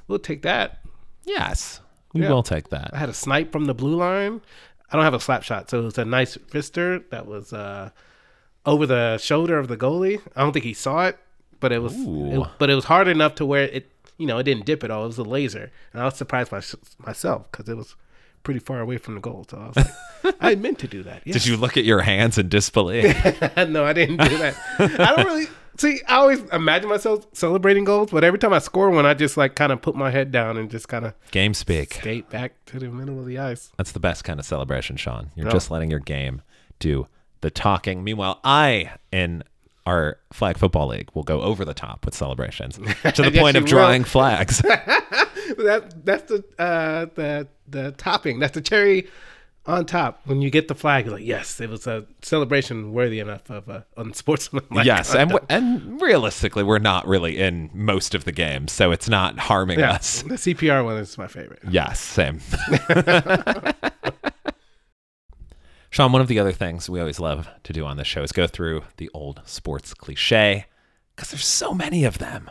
we'll 0.08 0.18
take 0.18 0.42
that. 0.42 0.78
Yes, 1.26 1.80
we 2.14 2.23
Yeah. 2.23 2.30
will 2.30 2.42
take 2.42 2.71
that. 2.71 2.90
I 2.95 2.99
had 2.99 3.09
a 3.11 3.14
snipe 3.14 3.52
from 3.52 3.66
the 3.66 3.75
blue 3.75 3.97
line. 3.97 4.40
I 4.90 4.97
don't 4.97 5.04
have 5.04 5.14
a 5.14 5.21
slap 5.21 5.42
shot, 5.42 5.68
so 5.68 5.80
it 5.80 5.85
was 5.85 5.99
a 5.99 6.04
nice 6.04 6.37
fister 6.37 7.02
that 7.11 7.26
was 7.26 7.52
uh, 7.52 7.90
over 8.64 8.87
the 8.87 9.18
shoulder 9.18 9.59
of 9.59 9.68
the 9.68 9.76
goalie. 9.76 10.21
I 10.37 10.42
don't 10.42 10.52
think 10.52 10.64
he 10.64 10.75
saw 10.75 11.06
it, 11.06 11.18
but 11.61 11.73
it 11.73 11.80
was, 11.80 11.95
it- 11.97 12.49
but 12.59 12.71
it 12.71 12.75
was 12.75 12.85
hard 12.85 13.09
enough 13.09 13.35
to 13.37 13.47
where 13.47 13.64
it, 13.64 13.90
you 14.16 14.26
know, 14.26 14.38
it 14.38 14.45
didn't 14.45 14.64
dip 14.64 14.83
at 14.85 14.90
all. 14.90 15.04
It 15.04 15.09
was 15.09 15.18
a 15.18 15.25
laser, 15.25 15.71
and 15.92 16.00
I 16.00 16.04
was 16.04 16.14
surprised 16.16 16.50
by 16.50 16.62
myself 17.04 17.50
because 17.50 17.68
it 17.68 17.76
was 17.76 17.97
pretty 18.45 18.61
far 18.61 18.78
away 18.80 18.97
from 18.97 19.14
the 19.16 19.21
goal. 19.21 19.45
So 19.50 19.59
I 19.59 19.66
was 19.66 19.76
like, 20.25 20.37
I 20.40 20.54
meant 20.54 20.78
to 20.78 20.87
do 20.88 21.02
that. 21.02 21.25
Did 21.25 21.45
you 21.45 21.56
look 21.56 21.76
at 21.76 21.85
your 21.85 22.02
hands 22.02 22.38
in 22.38 22.49
disbelief? 22.49 23.04
no, 23.56 23.85
I 23.85 23.92
didn't 23.92 24.18
do 24.18 24.38
that. 24.38 24.54
I 24.78 25.16
don't 25.16 25.26
really 25.26 25.47
see. 25.78 26.00
I 26.09 26.16
always 26.16 26.40
imagine 26.52 26.88
myself 26.88 27.26
celebrating 27.33 27.85
goals, 27.85 28.11
but 28.11 28.25
every 28.25 28.38
time 28.38 28.52
I 28.52 28.59
score 28.59 28.90
one, 28.90 29.06
I 29.06 29.14
just 29.14 29.37
like 29.37 29.54
kind 29.54 29.73
of 29.73 29.83
put 29.83 29.95
my 29.95 30.11
head 30.11 30.30
down 30.30 30.56
and 30.56 30.71
just 30.71 30.88
kind 30.88 31.04
of 31.04 31.14
game 31.30 31.54
speak. 31.54 31.95
skate 31.95 32.28
back 32.30 32.52
to 32.66 32.78
the 32.78 32.88
middle 32.88 33.18
of 33.18 33.26
the 33.26 33.38
ice. 33.38 33.73
That's 33.76 33.92
the 33.92 34.00
best 34.00 34.25
kind 34.25 34.38
of 34.40 34.47
celebration, 34.47 34.97
Sean. 34.97 35.30
You're 35.35 35.50
just 35.50 35.71
letting 35.71 35.90
your 35.90 36.00
game 36.00 36.42
do 36.78 37.06
the 37.40 37.50
talking. 37.50 38.04
Meanwhile, 38.04 38.40
I 38.45 38.92
in 39.12 39.42
our 39.87 40.18
flag 40.33 40.59
football 40.59 40.88
league 40.88 41.09
will 41.14 41.23
go 41.23 41.42
over 41.42 41.64
the 41.64 41.75
top 41.75 42.04
with 42.04 42.14
celebrations 42.14 42.76
to 43.14 43.23
the 43.23 43.30
point 43.30 43.56
of 43.56 43.62
will. 43.62 43.68
drawing 43.71 44.04
flags. 44.04 44.59
that 44.62 45.92
that's 46.04 46.25
the 46.25 46.45
uh 46.59 47.06
the 47.14 47.49
the 47.68 47.92
topping. 47.92 48.38
That's 48.40 48.54
the 48.54 48.61
cherry 48.61 49.09
on 49.66 49.87
top. 49.87 50.20
When 50.25 50.40
you 50.42 50.50
get 50.50 50.68
the 50.68 50.75
flag, 50.75 51.06
you're 51.06 51.14
like, 51.14 51.25
yes, 51.25 51.61
it 51.61 51.68
was 51.68 51.87
a 51.87 52.06
celebration 52.23 52.92
worthy 52.92 53.20
enough 53.20 53.50
of 53.50 53.68
uh, 53.68 53.80
a 53.96 54.00
unsportsmanlike. 54.00 54.87
yes, 54.87 55.14
and 55.14 55.30
w- 55.30 55.46
and 55.49 56.00
realistically, 56.00 56.62
we're 56.62 56.78
not 56.78 57.06
really 57.06 57.38
in 57.38 57.70
most 57.73 58.14
of 58.14 58.25
the 58.25 58.32
games, 58.32 58.73
so 58.73 58.92
it's 58.92 59.08
not 59.08 59.38
harming 59.38 59.78
yeah, 59.78 59.92
us. 59.92 60.23
the 60.23 60.35
CPR 60.35 60.85
one 60.85 60.96
is 60.96 61.16
my 61.18 61.26
favorite. 61.26 61.61
Yes, 61.68 62.00
same. 62.00 62.40
Sean, 65.90 66.12
one 66.12 66.20
of 66.20 66.28
the 66.28 66.38
other 66.38 66.52
things 66.52 66.90
we 66.90 67.00
always 67.00 67.18
love 67.18 67.49
to 67.62 67.73
do 67.73 67.87
on 67.87 67.96
this 67.96 68.06
show 68.06 68.23
is 68.23 68.30
go 68.30 68.46
through 68.46 68.82
the 68.99 69.11
old 69.14 69.40
sports 69.46 69.94
cliche 69.94 70.66
because 71.14 71.30
there's 71.30 71.46
so 71.46 71.73
many 71.73 72.04
of 72.04 72.18
them. 72.18 72.50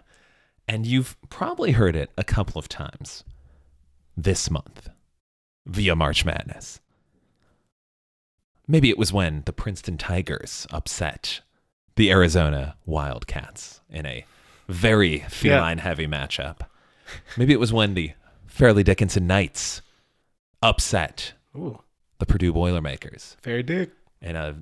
And 0.67 0.87
you've 0.87 1.15
probably 1.29 1.73
heard 1.73 1.95
it 1.95 2.09
a 2.17 2.23
couple 2.23 2.57
of 2.57 2.67
times 2.67 3.23
this 4.17 4.49
month 4.49 4.89
via 5.67 5.95
March 5.95 6.25
Madness. 6.25 6.79
Maybe 8.67 8.89
it 8.89 8.97
was 8.97 9.13
when 9.13 9.43
the 9.45 9.53
Princeton 9.53 9.97
Tigers 9.97 10.65
upset 10.71 11.41
the 11.95 12.11
Arizona 12.11 12.75
Wildcats 12.85 13.81
in 13.89 14.05
a 14.05 14.25
very 14.67 15.19
feline 15.29 15.77
heavy 15.77 16.07
matchup. 16.07 16.61
Maybe 17.37 17.53
it 17.53 17.59
was 17.59 17.71
when 17.71 17.93
the 17.93 18.13
Fairleigh 18.47 18.83
Dickinson 18.83 19.27
Knights 19.27 19.81
upset 20.61 21.33
Ooh, 21.55 21.79
the 22.19 22.25
Purdue 22.25 22.51
Boilermakers 22.53 23.37
fair 23.41 23.61
dick. 23.61 23.91
in 24.21 24.35
a, 24.35 24.55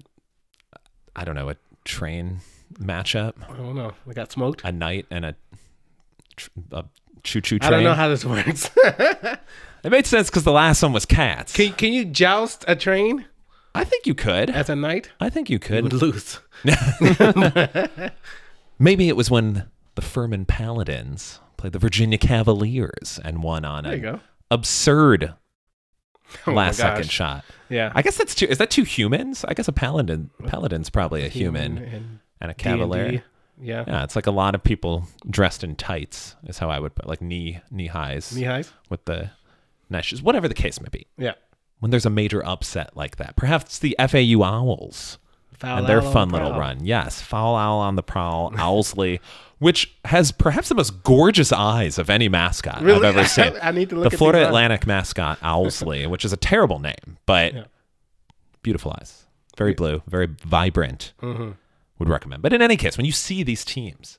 I 1.15 1.24
don't 1.24 1.36
know, 1.36 1.50
a 1.50 1.55
train 1.86 2.41
matchup, 2.77 3.33
I 3.50 3.55
don't 3.55 3.75
know. 3.75 3.93
We 4.05 4.13
got 4.13 4.31
smoked. 4.31 4.62
a 4.65 4.72
night 4.72 5.05
and 5.10 5.25
a, 5.25 5.36
tr- 6.36 6.50
a 6.72 6.83
choo-choo 7.24 7.60
train. 7.60 7.74
I 7.74 7.75
don't 7.75 7.83
know 7.83 7.93
how 7.93 8.10
this 8.10 8.25
works. 8.25 8.69
it 8.83 9.39
made 9.89 10.05
sense 10.05 10.29
because 10.29 10.43
the 10.43 10.51
last 10.51 10.83
one 10.83 10.91
was 10.91 11.05
cats. 11.05 11.53
can 11.55 11.72
can 11.74 11.93
you 11.93 12.03
joust 12.05 12.65
a 12.67 12.75
train 12.75 13.25
I 13.75 13.84
think 13.84 14.06
you 14.06 14.13
could. 14.13 14.50
as 14.50 14.70
a 14.70 14.75
knight? 14.75 15.12
I 15.20 15.30
think 15.30 15.50
you 15.50 15.58
could. 15.60 15.84
would 15.84 15.94
lose. 15.94 16.39
Maybe 18.80 19.08
it 19.10 19.15
was 19.15 19.30
when 19.32 19.65
the 19.96 20.01
Furman 20.01 20.46
Paladins 20.46 21.39
played 21.58 21.74
the 21.74 21.80
Virginia 21.80 22.18
Cavaliers 22.18 23.20
and 23.24 23.44
won 23.44 23.65
on 23.65 23.84
There 23.84 23.96
you 23.96 24.08
an 24.08 24.13
go. 24.15 24.20
absurd 24.51 25.34
Oh 26.48 26.51
my 26.51 26.65
last 26.68 26.77
second 26.77 27.03
gosh. 27.03 27.12
shot. 27.12 27.46
Yeah. 27.70 27.92
I 27.94 28.01
guess 28.01 28.18
that's 28.18 28.34
two. 28.34 28.48
Is 28.48 28.58
that 28.58 28.72
two 28.72 28.84
humans? 28.84 29.46
I 29.48 29.53
guess 29.53 29.68
a 29.68 29.72
paladin. 29.72 30.32
Paladin's 30.48 30.89
probably 30.89 31.24
a 31.25 31.30
human 31.30 31.77
and 31.77 32.20
and 32.42 32.51
a 32.51 32.53
D&D. 32.56 32.63
cavalier. 32.63 33.24
Yeah. 33.62 33.84
Yeah, 33.88 34.03
it's 34.03 34.15
like 34.15 34.25
a 34.25 34.32
lot 34.32 34.56
of 34.56 34.63
people 34.63 35.06
dressed 35.30 35.63
in 35.63 35.75
tights. 35.75 36.36
Is 36.48 36.58
how 36.58 36.70
I 36.72 36.80
would 36.80 36.96
put 36.96 37.06
like 37.08 37.22
knee 37.22 37.62
knee 37.70 37.86
highs 37.88 38.36
Knee 38.36 38.44
highs. 38.44 38.72
with 38.89 39.06
the 39.06 39.30
nice 39.92 40.06
shoes. 40.06 40.24
Whatever 40.24 40.48
the 40.48 40.56
case 40.56 40.82
may 40.82 40.89
be. 40.92 41.06
Yeah. 41.18 41.34
When 41.83 41.91
there's 41.91 42.05
a 42.05 42.09
major 42.09 42.41
upset 42.45 42.95
like 42.95 43.17
that, 43.17 43.35
perhaps 43.35 43.77
the 43.77 43.93
FAU 43.99 44.41
Owls 44.41 45.17
Foul 45.51 45.79
and 45.79 45.87
their 45.87 46.01
fun 46.01 46.29
the 46.29 46.37
little 46.37 46.57
run. 46.57 46.85
Yes, 46.85 47.21
foul 47.21 47.57
owl 47.57 47.79
on 47.79 47.97
the 47.97 48.01
prowl, 48.01 48.51
Owlsley, 48.51 49.19
which 49.59 49.93
has 50.05 50.31
perhaps 50.31 50.69
the 50.69 50.75
most 50.75 51.03
gorgeous 51.03 51.51
eyes 51.51 51.97
of 51.99 52.09
any 52.09 52.29
mascot 52.29 52.81
Really? 52.81 53.05
I've 53.05 53.17
ever 53.17 53.27
seen. 53.27 53.53
I 53.61 53.71
need 53.71 53.89
to 53.89 53.95
look 53.97 54.09
the 54.11 54.15
at 54.15 54.17
Florida 54.17 54.39
eyes. 54.39 54.47
Atlantic 54.47 54.87
mascot 54.87 55.41
Owlsley, 55.41 56.07
which 56.09 56.23
is 56.23 56.31
a 56.31 56.37
terrible 56.37 56.79
name, 56.79 57.17
but 57.25 57.53
Yeah. 57.53 57.63
beautiful 58.61 58.95
eyes, 58.97 59.25
very 59.57 59.73
blue, 59.73 60.01
very 60.07 60.27
vibrant. 60.27 61.11
Mhm. 61.21 61.55
Would 61.99 62.07
recommend. 62.07 62.41
But 62.41 62.53
in 62.53 62.61
any 62.61 62.77
case, 62.77 62.95
when 62.95 63.05
you 63.05 63.11
see 63.11 63.43
these 63.43 63.65
teams, 63.65 64.17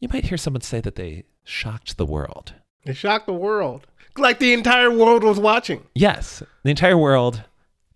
you 0.00 0.08
might 0.10 0.24
hear 0.24 0.38
someone 0.38 0.62
say 0.62 0.80
that 0.80 0.96
they 0.96 1.24
shocked 1.44 1.98
the 1.98 2.06
world. 2.06 2.54
They 2.86 2.94
shocked 2.94 3.26
the 3.26 3.32
world. 3.34 3.86
Like 4.16 4.38
the 4.38 4.52
entire 4.52 4.90
world 4.90 5.24
was 5.24 5.38
watching. 5.40 5.84
Yes, 5.94 6.42
the 6.62 6.70
entire 6.70 6.96
world 6.98 7.42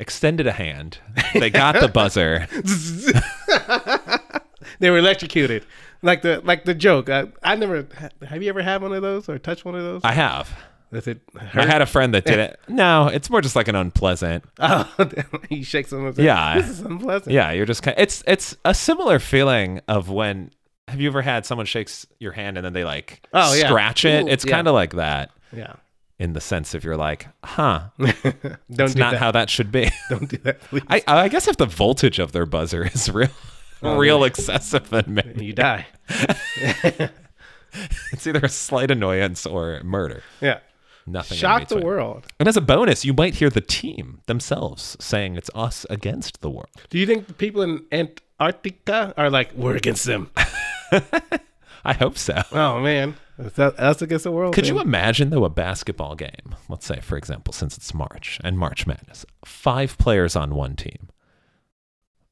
extended 0.00 0.46
a 0.46 0.52
hand. 0.52 0.98
They 1.32 1.50
got 1.50 1.80
the 1.80 1.88
buzzer. 1.88 2.46
They 4.80 4.90
were 4.90 4.98
electrocuted. 4.98 5.64
Like 6.02 6.22
the 6.22 6.40
like 6.44 6.64
the 6.64 6.74
joke. 6.74 7.08
I, 7.10 7.26
I 7.42 7.56
never 7.56 7.86
have 8.26 8.42
you 8.42 8.48
ever 8.48 8.62
had 8.62 8.82
one 8.82 8.92
of 8.92 9.02
those 9.02 9.28
or 9.28 9.38
touched 9.38 9.64
one 9.64 9.74
of 9.74 9.82
those? 9.82 10.02
I 10.04 10.12
have. 10.12 10.56
Does 10.92 11.06
it 11.06 11.20
I 11.34 11.66
had 11.66 11.82
a 11.82 11.86
friend 11.86 12.14
that 12.14 12.24
did 12.24 12.38
it. 12.38 12.60
No, 12.68 13.08
it's 13.08 13.28
more 13.28 13.40
just 13.40 13.56
like 13.56 13.68
an 13.68 13.74
unpleasant. 13.74 14.44
Oh, 14.60 14.88
he 15.48 15.62
shakes 15.62 15.92
him. 15.92 16.12
Yeah. 16.16 16.58
this 16.58 16.68
is 16.68 16.80
unpleasant. 16.80 17.32
Yeah, 17.32 17.50
you're 17.52 17.66
just 17.66 17.82
kind. 17.82 17.96
It's 17.98 18.22
it's 18.26 18.56
a 18.64 18.74
similar 18.74 19.18
feeling 19.18 19.80
of 19.88 20.08
when. 20.10 20.50
Have 20.88 21.00
you 21.00 21.08
ever 21.08 21.20
had 21.22 21.44
someone 21.44 21.66
shakes 21.66 22.06
your 22.18 22.32
hand 22.32 22.56
and 22.56 22.64
then 22.64 22.72
they 22.72 22.84
like 22.84 23.26
Oh, 23.34 23.52
yeah. 23.54 23.66
scratch 23.68 24.04
it? 24.04 24.24
Ooh, 24.24 24.28
it's 24.28 24.44
yeah. 24.44 24.52
kind 24.52 24.68
of 24.68 24.74
like 24.74 24.94
that 24.94 25.30
yeah. 25.52 25.74
In 26.18 26.32
the 26.32 26.40
sense 26.40 26.74
of 26.74 26.82
you're 26.84 26.96
like, 26.96 27.28
huh, 27.44 27.88
Don't 27.98 28.14
it's 28.68 28.94
do 28.94 28.98
not 29.00 29.12
that. 29.12 29.18
how 29.18 29.30
that 29.32 29.48
should 29.50 29.70
be. 29.70 29.90
Don't 30.10 30.28
do 30.28 30.36
that, 30.38 30.60
please. 30.68 30.82
I 30.88 31.02
I 31.06 31.28
guess 31.28 31.46
if 31.48 31.56
the 31.56 31.66
voltage 31.66 32.18
of 32.18 32.32
their 32.32 32.46
buzzer 32.46 32.84
is 32.86 33.08
real, 33.10 33.28
Oh, 33.82 33.96
real 33.96 34.24
excessive, 34.24 34.90
then 34.90 35.04
maybe 35.06 35.44
you 35.46 35.52
die. 35.52 35.86
it's 38.12 38.26
either 38.26 38.40
a 38.40 38.48
slight 38.48 38.90
annoyance 38.90 39.46
or 39.46 39.80
murder. 39.84 40.22
Yeah. 40.40 40.58
Nothing. 41.06 41.36
in 41.36 41.40
Shock 41.40 41.68
the 41.68 41.78
world. 41.78 42.26
And 42.38 42.48
as 42.48 42.56
a 42.56 42.60
bonus, 42.60 43.04
you 43.04 43.14
might 43.14 43.36
hear 43.36 43.48
the 43.50 43.60
team 43.62 44.20
themselves 44.26 44.96
saying 45.00 45.36
it's 45.36 45.48
us 45.54 45.86
against 45.88 46.40
the 46.42 46.50
world. 46.50 46.68
Do 46.90 46.98
you 46.98 47.06
think 47.06 47.28
the 47.28 47.32
people 47.34 47.62
in 47.62 47.84
Antarctica 47.92 49.14
are 49.16 49.30
like 49.30 49.52
we're 49.54 49.76
against 49.76 50.04
them? 50.04 50.30
I 51.84 51.94
hope 51.94 52.18
so. 52.18 52.42
Oh 52.52 52.80
man, 52.80 53.14
is 53.38 53.52
that 53.54 53.78
us 53.78 54.02
against 54.02 54.24
the 54.24 54.32
world? 54.32 54.54
Could 54.54 54.66
you 54.66 54.80
imagine 54.80 55.30
though 55.30 55.44
a 55.44 55.50
basketball 55.50 56.14
game? 56.14 56.56
Let's 56.68 56.86
say, 56.86 57.00
for 57.00 57.16
example, 57.16 57.52
since 57.52 57.76
it's 57.76 57.94
March 57.94 58.40
and 58.42 58.58
March 58.58 58.86
Madness, 58.86 59.24
five 59.44 59.96
players 59.98 60.34
on 60.34 60.54
one 60.54 60.74
team, 60.74 61.08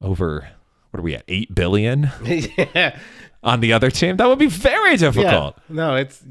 over 0.00 0.48
what 0.90 1.00
are 1.00 1.02
we 1.02 1.14
at 1.14 1.24
eight 1.28 1.54
billion 1.54 2.10
yeah. 2.24 2.98
on 3.42 3.60
the 3.60 3.72
other 3.72 3.90
team? 3.90 4.16
That 4.16 4.28
would 4.28 4.38
be 4.38 4.46
very 4.46 4.92
yeah. 4.92 4.96
difficult. 4.96 5.58
No, 5.68 5.94
it's. 5.94 6.22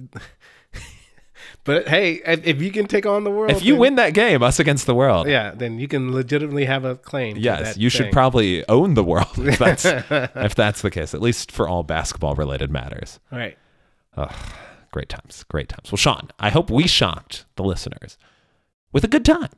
but 1.64 1.88
hey, 1.88 2.22
if 2.26 2.46
if 2.46 2.62
you 2.62 2.72
can 2.72 2.88
take 2.88 3.06
on 3.06 3.24
the 3.24 3.32
world, 3.32 3.52
If 3.52 3.64
you 3.64 3.74
then- 3.74 3.80
win 3.80 3.96
that 3.96 4.14
game, 4.14 4.44
us 4.44 4.60
against 4.60 4.88
the 4.88 4.96
world, 4.96 5.28
yeah, 5.28 5.52
then 5.56 5.80
you 5.80 5.88
can 5.88 6.14
legitimately 6.14 6.66
have 6.66 6.84
a 6.84 6.96
claim. 6.96 7.36
to 7.36 7.42
yes, 7.42 7.78
you 7.78 7.90
should 7.90 8.12
probably 8.12 8.68
own 8.68 8.96
the 8.96 9.04
world 9.04 9.38
if 9.38 9.58
that's 9.58 9.86
if 10.36 10.56
that's 10.56 10.82
the 10.82 10.92
case. 10.92 11.14
At 11.14 11.22
least 11.22 11.52
for 11.52 11.68
all 11.68 11.84
basketball 11.84 12.36
related 12.36 12.72
matters. 12.72 13.20
All 13.32 13.40
right. 13.40 13.58
Great 14.92 15.10
times, 15.10 15.44
great 15.50 15.70
times. 15.70 15.92
Well, 15.92 15.98
Sean, 15.98 16.30
I 16.40 16.50
hope 16.50 16.70
we 16.70 16.88
shocked 16.88 17.46
the 17.56 17.64
listeners 17.64 18.18
with 18.94 19.04
a 19.04 19.10
good 19.10 19.26
time. 19.26 19.50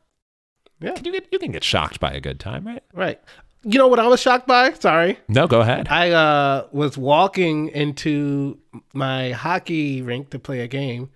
Yeah. 0.80 0.94
Can 0.94 1.06
you 1.06 1.12
get 1.12 1.28
you 1.32 1.40
can 1.40 1.52
get 1.52 1.64
shocked 1.64 2.00
by 2.00 2.12
a 2.12 2.20
good 2.20 2.40
time, 2.40 2.66
right? 2.66 2.84
Right. 2.94 3.22
You 3.64 3.78
know 3.78 3.88
what 3.88 4.00
I 4.00 4.08
was 4.08 4.20
shocked 4.22 4.48
by? 4.48 4.74
Sorry. 4.74 5.20
No, 5.28 5.48
go 5.48 5.62
ahead. 5.62 5.88
I 5.90 6.12
uh, 6.12 6.68
was 6.72 6.98
walking 6.98 7.70
into 7.70 8.60
my 8.94 9.32
hockey 9.32 10.02
rink 10.02 10.30
to 10.30 10.40
play 10.40 10.62
a 10.62 10.68
game, 10.68 11.10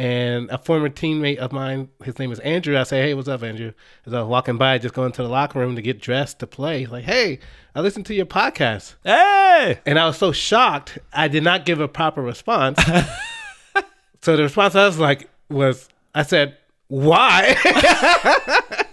and 0.00 0.48
a 0.48 0.56
former 0.56 0.88
teammate 0.88 1.36
of 1.36 1.52
mine, 1.52 1.90
his 2.02 2.18
name 2.18 2.32
is 2.32 2.38
Andrew. 2.38 2.78
I 2.78 2.84
say, 2.84 3.02
"Hey, 3.02 3.12
what's 3.12 3.28
up, 3.28 3.42
Andrew?" 3.42 3.72
As 4.06 4.14
I 4.14 4.20
was 4.20 4.28
walking 4.28 4.56
by, 4.56 4.78
just 4.78 4.94
going 4.94 5.12
to 5.12 5.22
the 5.22 5.28
locker 5.28 5.58
room 5.58 5.76
to 5.76 5.82
get 5.82 6.00
dressed 6.00 6.38
to 6.38 6.46
play. 6.46 6.78
He's 6.80 6.90
like, 6.90 7.04
"Hey, 7.04 7.38
I 7.74 7.82
listened 7.82 8.06
to 8.06 8.14
your 8.14 8.24
podcast," 8.24 8.94
Hey! 9.04 9.78
and 9.84 9.98
I 9.98 10.06
was 10.06 10.16
so 10.16 10.32
shocked 10.32 10.96
I 11.12 11.28
did 11.28 11.44
not 11.44 11.66
give 11.66 11.80
a 11.80 11.88
proper 11.88 12.22
response. 12.22 12.82
so 14.22 14.38
the 14.38 14.44
response 14.44 14.74
I 14.74 14.86
was 14.86 14.98
like 14.98 15.28
was, 15.50 15.86
I 16.14 16.22
said, 16.22 16.56
"Why?" 16.88 17.56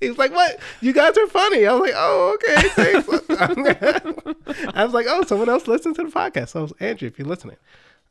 He 0.00 0.08
was 0.08 0.18
like, 0.18 0.32
"What? 0.32 0.58
You 0.80 0.92
guys 0.92 1.16
are 1.16 1.26
funny." 1.26 1.66
I 1.66 1.74
was 1.74 1.82
like, 1.82 1.94
"Oh, 1.94 2.34
okay." 2.34 2.68
Thanks. 2.70 3.08
I 4.74 4.84
was 4.84 4.94
like, 4.94 5.06
"Oh, 5.08 5.22
someone 5.24 5.50
else 5.50 5.68
listens 5.68 5.96
to 5.98 6.04
the 6.04 6.10
podcast." 6.10 6.48
So, 6.48 6.70
Andrew, 6.80 7.06
if 7.06 7.18
you're 7.18 7.28
listening, 7.28 7.56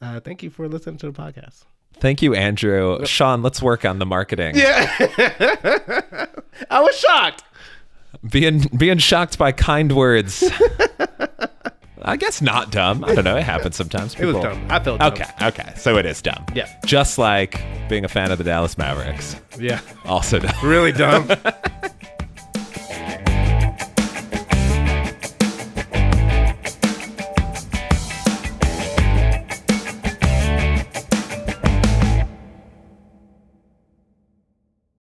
uh, 0.01 0.19
thank 0.19 0.43
you 0.43 0.49
for 0.49 0.67
listening 0.67 0.97
to 0.97 1.11
the 1.11 1.13
podcast. 1.13 1.63
Thank 1.99 2.21
you, 2.21 2.33
Andrew. 2.33 3.05
Sean, 3.05 3.41
let's 3.41 3.61
work 3.61 3.83
on 3.85 3.99
the 3.99 4.05
marketing. 4.05 4.55
Yeah, 4.55 4.95
I 6.69 6.81
was 6.81 6.97
shocked. 6.97 7.43
Being 8.29 8.59
being 8.77 8.97
shocked 8.99 9.37
by 9.37 9.51
kind 9.51 9.91
words. 9.95 10.43
I 12.01 12.15
guess 12.15 12.41
not 12.41 12.71
dumb. 12.71 13.03
I 13.03 13.13
don't 13.13 13.25
know. 13.25 13.35
It 13.35 13.43
happens 13.43 13.75
sometimes. 13.75 14.15
It 14.15 14.25
was 14.25 14.35
dumb. 14.37 14.65
I 14.69 14.79
felt 14.79 14.99
dumb. 15.01 15.11
Okay, 15.13 15.25
okay. 15.41 15.73
So 15.75 15.97
it 15.97 16.05
is 16.05 16.21
dumb. 16.21 16.45
Yeah. 16.55 16.67
Just 16.85 17.17
like 17.17 17.61
being 17.89 18.05
a 18.05 18.07
fan 18.07 18.31
of 18.31 18.37
the 18.37 18.43
Dallas 18.45 18.77
Mavericks. 18.77 19.35
Yeah, 19.59 19.81
Also 20.05 20.39
dumb. 20.39 20.53
really 20.63 20.91
dumb. 20.93 21.29